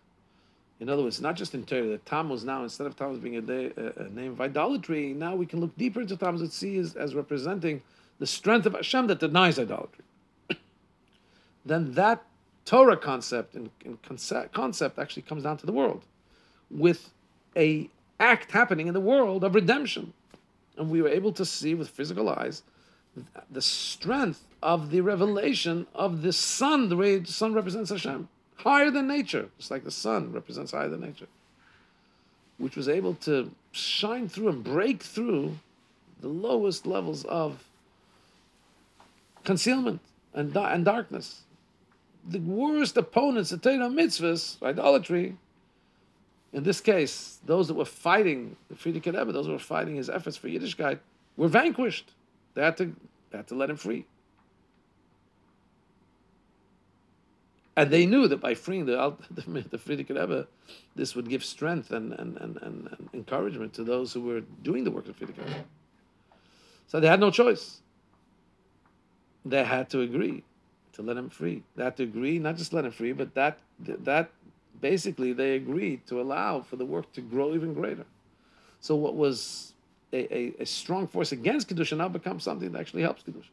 [0.79, 3.41] in other words, not just in Torah, that Tammuz now, instead of Tammuz being a,
[3.41, 6.77] day, a, a, name of idolatry, now we can look deeper into Tammuz and see
[6.77, 7.81] as, as representing
[8.19, 10.03] the strength of Hashem that denies idolatry.
[11.65, 12.23] then that
[12.65, 16.03] Torah concept and, and concept, concept actually comes down to the world
[16.71, 17.11] with
[17.55, 17.89] a
[18.19, 20.13] act happening in the world of redemption.
[20.77, 22.63] And we were able to see with physical eyes
[23.51, 28.89] the strength of the revelation of the sun, the way the sun represents Hashem higher
[28.89, 31.27] than nature, just like the sun represents higher than nature,
[32.57, 35.57] which was able to shine through and break through
[36.21, 37.65] the lowest levels of
[39.43, 39.99] concealment
[40.33, 41.41] and, and darkness.
[42.25, 45.37] The worst opponents of Torah mitzvahs, idolatry,
[46.53, 50.09] in this case, those that were fighting the Frierdiker Rebbe, those who were fighting his
[50.09, 50.99] efforts for Yiddishkeit,
[51.35, 52.13] were vanquished.
[52.53, 52.95] They had to,
[53.31, 54.05] they had to let him free.
[57.75, 60.47] And they knew that by freeing the, the, the Frierdiker Rebbe,
[60.95, 64.91] this would give strength and, and, and, and, encouragement to those who were doing the
[64.91, 65.65] work of Frierdiker Rebbe.
[66.85, 67.79] So they had no choice.
[69.43, 70.43] They had to agree
[70.93, 71.63] to let him free.
[71.77, 74.29] To agree, not just let him free, but that that
[74.81, 78.05] basically they agreed to allow for the work to grow even greater.
[78.79, 79.73] So what was
[80.11, 83.49] a, a, a strong force against Kedusha now becomes something that actually helps Kedusha.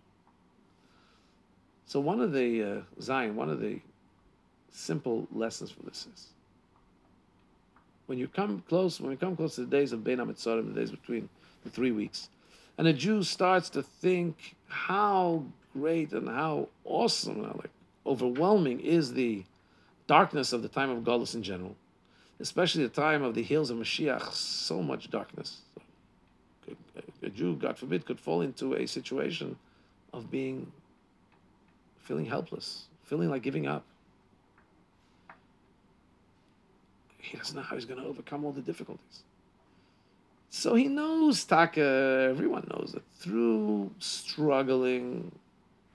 [1.87, 3.81] So one of the uh, Zion, one of the
[4.73, 6.29] simple lessons for this is
[8.07, 10.81] when you come close, when we come close to the days of Bein HaMetzorim, the
[10.81, 11.29] days between
[11.63, 12.29] the three weeks,
[12.77, 17.71] and a Jew starts to think how great and how awesome, like
[18.07, 19.45] overwhelming is the
[20.07, 21.77] darkness of the time of Galus in general,
[22.41, 25.63] especially the time of the heels of Mashiach, so much darkness.
[27.23, 29.57] A Jew, God forbid, could fall into a situation
[30.13, 30.71] of being
[31.99, 33.85] feeling helpless, feeling like giving up.
[37.31, 39.23] he doesn't know how he's going to overcome all the difficulties.
[40.51, 45.31] So he knows, Taka, everyone knows that through struggling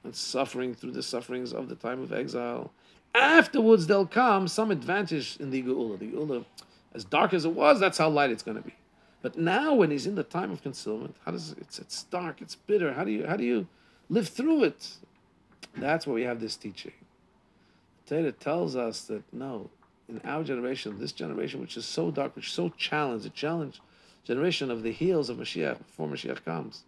[0.06, 2.72] and suffering through the sufferings of the time of exile,
[3.14, 6.00] afterwards there'll come some advantage in the Geula.
[6.00, 6.46] The Geula,
[6.94, 8.76] as dark as it was, that's how light it's going to be.
[9.22, 12.56] But now, when he's in the time of concealment, how does it's it's dark, it's
[12.56, 12.94] bitter.
[12.94, 13.68] How do you how do you
[14.10, 14.98] live through it?
[15.76, 16.94] That's where we have this teaching.
[18.06, 19.72] Torah tells us that no,
[20.08, 23.82] in our generation, this generation which is so dark, which is so challenged, a challenge
[24.24, 26.84] generation of the heels of Mashiach before Mashiach comes.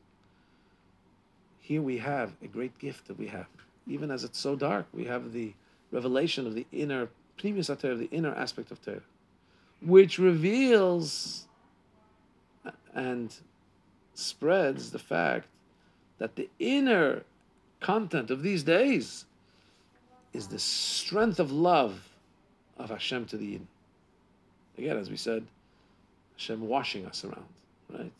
[1.67, 3.47] Here we have a great gift that we have.
[3.87, 5.51] Even as it's so dark, we have the
[5.91, 9.01] revelation of the inner, previous Torah, the inner aspect of Torah,
[9.81, 11.45] which reveals
[12.93, 13.35] and
[14.13, 15.49] spreads the fact
[16.19, 17.23] that the inner
[17.81, 19.25] content of these days
[20.31, 22.07] is the strength of love
[22.77, 23.67] of Hashem to the Yin.
[24.77, 25.45] Again, as we said,
[26.37, 27.49] Hashem washing us around,
[27.89, 28.11] right?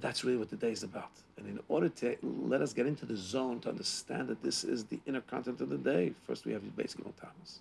[0.00, 1.10] That's really what the day is about.
[1.38, 4.84] And in order to let us get into the zone to understand that this is
[4.84, 7.60] the inner content of the day, first we have the basic Thomas,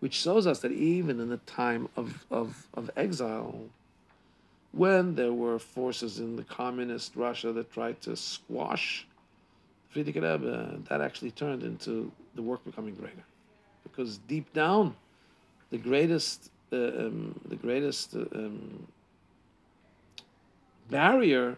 [0.00, 3.54] which shows us that even in the time of, of, of exile,
[4.72, 9.06] when there were forces in the communist Russia that tried to squash
[9.94, 13.24] Frierdiker Rebbe, that actually turned into the work becoming greater,
[13.82, 14.94] because deep down,
[15.70, 18.86] the greatest, uh, um, the greatest uh, um,
[20.90, 21.56] barrier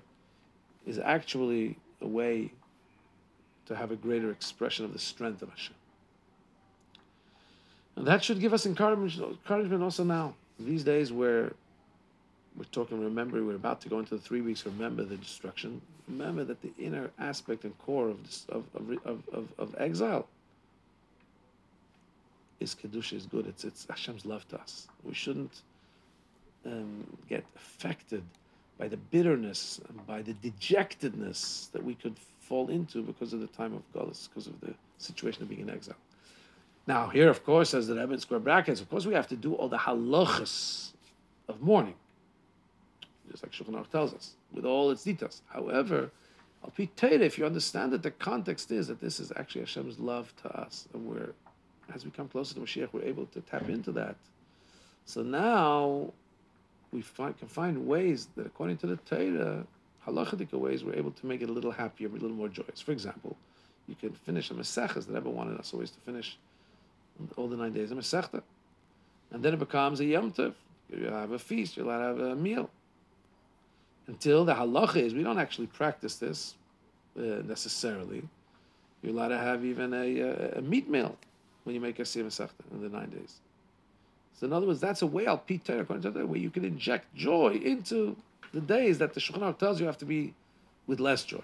[0.89, 2.51] is actually a way
[3.67, 5.75] to have a greater expression of the strength of Hashem.
[7.97, 10.35] And that should give us encouragement, also now.
[10.59, 11.53] These days where
[12.57, 15.81] we're talking, remember, we're about to go into the three weeks, remember the destruction.
[16.09, 20.27] Remember that the inner aspect and core of, this, of, of, of, of, exile
[22.61, 23.47] is Kedusha, is good.
[23.47, 24.89] It's, it's Hashem's love to us.
[25.05, 25.61] We shouldn't
[26.65, 28.23] um, get affected
[28.79, 33.47] by the bitterness and by the dejectedness that we could fall into because of the
[33.49, 35.97] time of Golus, because of the situation of being in exile.
[36.87, 39.37] Now, here, of course, as the Rebbe in square brackets, of course, we have to
[39.37, 40.93] do all the halachas
[41.49, 41.95] of mourning,
[43.31, 45.43] just like Shulchan Aruch tells us, with all its details.
[45.49, 46.11] However,
[46.65, 49.99] I'll be Al if you understand that the context is that this is actually Hashem's
[49.99, 51.33] love to us, and we're,
[51.95, 54.17] as we come closer to Mashiach, we're able to tap into that.
[55.05, 56.13] So now
[56.93, 59.67] we find, can find ways that, according to the Torah,
[60.07, 62.81] halachic ways, we're able to make it a little happier, a little more joyous.
[62.81, 63.37] For example,
[63.87, 66.39] you can finish a Maseches that Rebbe wanted us always to finish
[67.37, 68.43] all the nine days of Masechta.
[69.31, 70.55] And then it becomes a Yom Tov.
[70.91, 72.71] You have a feast, to have a meal.
[74.07, 76.55] Until the halacha is, we don't actually practice this
[77.19, 78.23] uh, necessarily.
[79.03, 81.17] You're allowed to have even a, a, a meat meal
[81.65, 83.41] when you make a Siyum Masechta in the nine days.
[84.39, 87.13] So in other words, that's a way I'll Peter according to where you can inject
[87.15, 88.17] joy into
[88.53, 90.33] the days that the Shulchan tells you have to be
[90.87, 91.43] with less joy.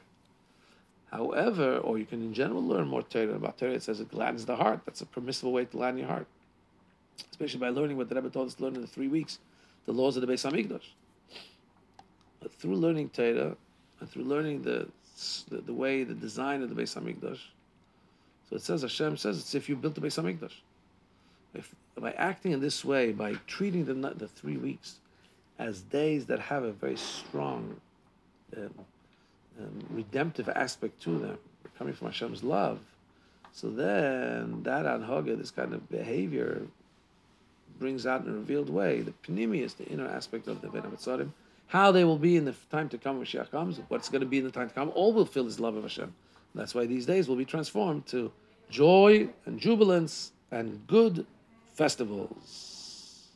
[1.11, 3.73] However, or you can in general learn more Torah about Torah.
[3.73, 4.81] It says it gladdens the heart.
[4.85, 6.27] That's a permissible way to gladden your heart,
[7.31, 9.39] especially by learning what the Rebbe told us to learn in the three weeks,
[9.87, 10.87] the laws of the Beis Hamikdash.
[12.41, 13.57] But through learning Torah
[14.01, 14.89] and through learning the,
[15.49, 17.41] the, the way, the design of the Beis Hamikdash,
[18.51, 20.55] so it says Hashem says it's if you built the Beis Hamikdash.
[21.55, 24.99] If by acting in this way, by treating the the three weeks
[25.59, 27.77] as days that have a very strong
[28.57, 28.71] um,
[29.61, 31.39] um, redemptive aspect to them,
[31.79, 32.81] coming from Hashem's love,
[33.53, 36.63] so then that anhaga, this kind of behavior,
[37.79, 40.83] brings out in a revealed way the Pnimius, the inner aspect of the Ben
[41.69, 44.27] how they will be in the time to come when Mashiach comes, what's going to
[44.27, 46.13] be in the time to come, all will feel this love of Hashem.
[46.55, 48.31] That's why these days will be transformed to
[48.71, 51.27] joy and jubilance and good
[51.75, 53.29] festivals.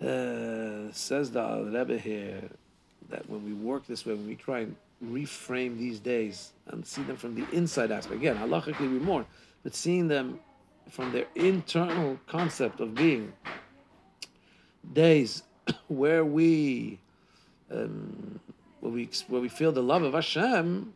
[0.00, 2.42] Uh, says the Rebbe here,
[3.10, 7.02] that when we work this way, when we try and reframe these days and see
[7.02, 9.26] them from the inside aspect, again, halachically we mourn,
[9.62, 10.40] but seeing them
[10.88, 13.32] from their internal concept of being
[14.92, 15.42] days
[15.88, 16.98] where we
[17.70, 18.40] um,
[18.80, 20.92] where we where we feel the love of Hashem.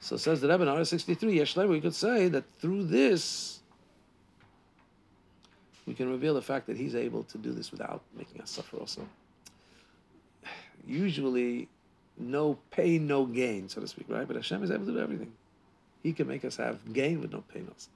[0.00, 1.38] So says the Rebbe in R sixty three.
[1.38, 3.53] Yeshlem, we could say that through this
[5.86, 8.76] we can reveal the fact that He's able to do this without making us suffer.
[8.78, 9.06] Also,
[10.86, 11.68] usually
[12.18, 14.26] no pain, no gain, so to speak, right?
[14.26, 15.32] But Hashem is able to do everything.
[16.02, 17.88] He can make us have gain with no pain also.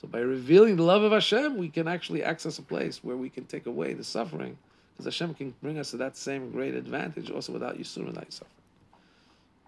[0.00, 3.28] So by revealing the love of Hashem, we can actually access a place where we
[3.28, 4.56] can take away the suffering,
[4.92, 8.50] because Hashem can bring us to that same great advantage also without Yisur, without suffering.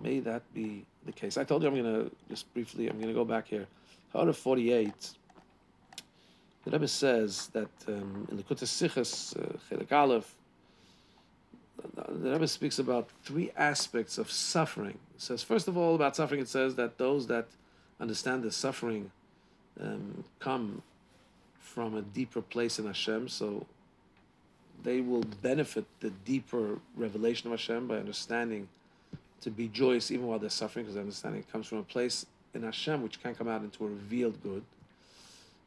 [0.01, 1.36] May that be the case.
[1.36, 3.66] I told you I'm going to just briefly, I'm going to go back here.
[4.14, 4.93] Out of 48,
[6.64, 10.34] the Rebbe says that um, in the Kutas Sichas, uh, Aleph,
[12.08, 14.98] the Rebbe speaks about three aspects of suffering.
[15.14, 17.46] It says, first of all, about suffering, it says that those that
[18.00, 19.10] understand the suffering
[19.80, 20.82] um, come
[21.58, 23.66] from a deeper place in Hashem, so
[24.84, 28.68] they will benefit the deeper revelation of Hashem by understanding
[29.40, 33.02] to be joyous even while they're suffering, because understanding comes from a place in Hashem
[33.02, 34.62] which can come out into a revealed good.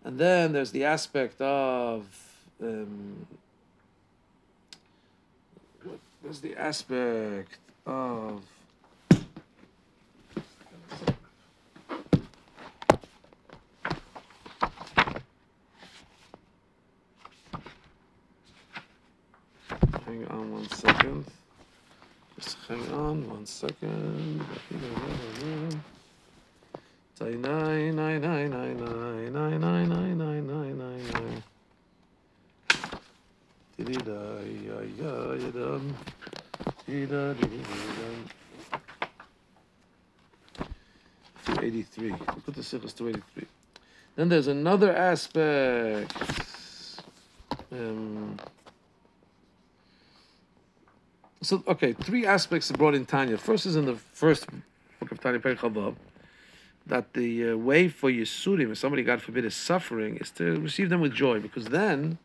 [0.06, 2.06] And then there's the aspect of
[2.62, 3.26] um,
[6.22, 8.43] there's the aspect of
[20.06, 21.26] hang on one second.
[22.39, 24.45] Just hang on one second.
[27.22, 31.43] Nine nine nine nine nine nine nine nine nine nine nine nine.
[35.53, 35.95] Dum.
[41.45, 42.11] 283.
[42.11, 43.45] Put the Sichas 283.
[44.16, 46.13] Then there's another aspect.
[47.72, 48.38] Um,
[51.41, 53.38] so, okay, three aspects brought in Tanya.
[53.38, 54.47] First is in the first
[54.99, 55.95] Book of Tanya Perek Chof Vov,
[56.88, 60.89] that the uh, way for Yisurim, if somebody, God forbid, is suffering, is to receive
[60.89, 62.17] them with joy, because then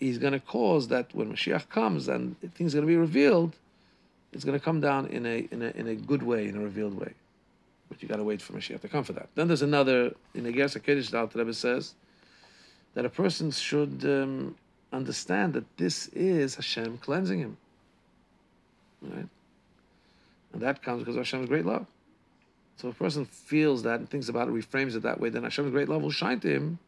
[0.00, 3.56] he's going to cause that when Mashiach comes and things are going to be revealed,
[4.32, 6.60] it's going to come down in a, in a, in a good way, in a
[6.60, 7.14] revealed way.
[7.88, 9.28] But you got to wait for Mashiach to come for that.
[9.34, 11.94] Then there's another, in the Iggeres HaKodesh, the Rebbe says,
[12.94, 14.56] that a person should um,
[14.92, 17.56] understand that this is Hashem cleansing him.
[19.02, 19.28] Right?
[20.52, 21.86] And that comes because of Hashem's great love.
[22.78, 25.42] So if a person feels that and thinks about it, reframes it that way, then
[25.42, 26.78] Hashem's great love will shine to him,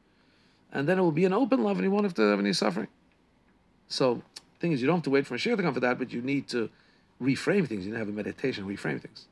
[0.72, 2.53] and then it will be an open love, and he won't have to have any
[2.53, 2.86] suffering.
[3.88, 5.99] So, the thing is, you don't have to wait for Mashiach to come for that,
[5.99, 6.70] but you need to
[7.20, 7.84] reframe things.
[7.84, 9.26] You need to have a meditation, reframe things.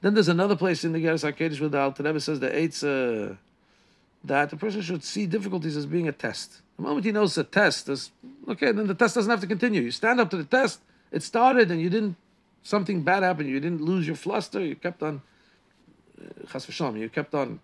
[0.00, 3.36] Then there's another place in the Iggeres HaKodesh where the Alter says that it's uh,
[4.24, 6.60] that the person should see difficulties as being a test.
[6.76, 8.10] The moment he knows a test, is
[8.48, 9.82] okay, then the test doesn't have to continue.
[9.82, 10.80] You stand up to the test,
[11.12, 12.16] it started, and you didn't,
[12.64, 15.22] something bad happened, you didn't lose your fluster, you kept on,
[16.50, 17.60] chas v'shalom, you kept on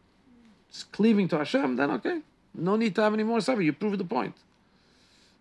[0.93, 2.21] cleaving to Hashem, then okay,
[2.55, 3.67] no need to have any more suffering.
[3.67, 4.35] You proved the point.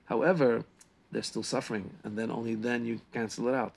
[0.05, 0.63] However,
[1.11, 3.73] they're still suffering, and then only then you cancel it out.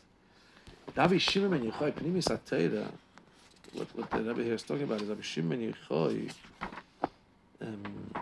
[0.94, 2.90] Davi Shimon Yochai Pnimius
[3.74, 6.32] what what the Rebbe here is talking about is Davi Shimon Yochai.
[7.60, 8.12] Um,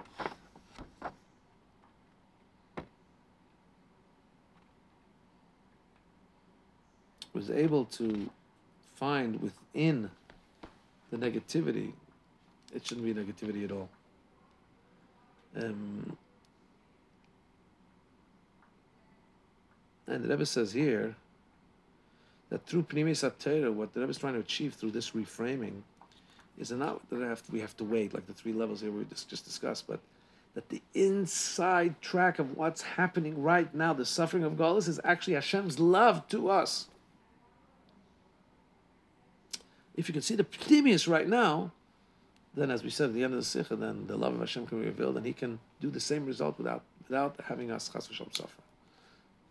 [7.32, 8.28] was able to
[8.96, 10.11] find within
[11.11, 11.92] the negativity,
[12.74, 13.88] it shouldn't be negativity at all.
[15.56, 16.16] Um,
[20.06, 21.14] and the Rebbe says here
[22.50, 25.82] that through Pnimius HaTorah, what the Rebbe is trying to achieve through this reframing
[26.58, 29.04] is not that have to, we have to wait, like the three levels here we
[29.04, 30.00] just, just discussed, but
[30.54, 35.34] that the inside track of what's happening right now, the suffering of Golus, is actually
[35.34, 36.88] Hashem's love to us.
[40.01, 41.72] If you can see the Pnimius right now,
[42.55, 44.66] then as we said at the end of the Sikha, then the love of Hashem
[44.66, 48.09] can be revealed and He can do the same result without without having us chas
[48.32, 48.48] suffer.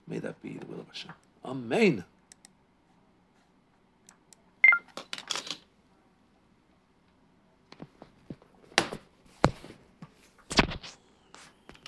[0.08, 1.12] May that be the will of Hashem.
[1.46, 2.04] Amen.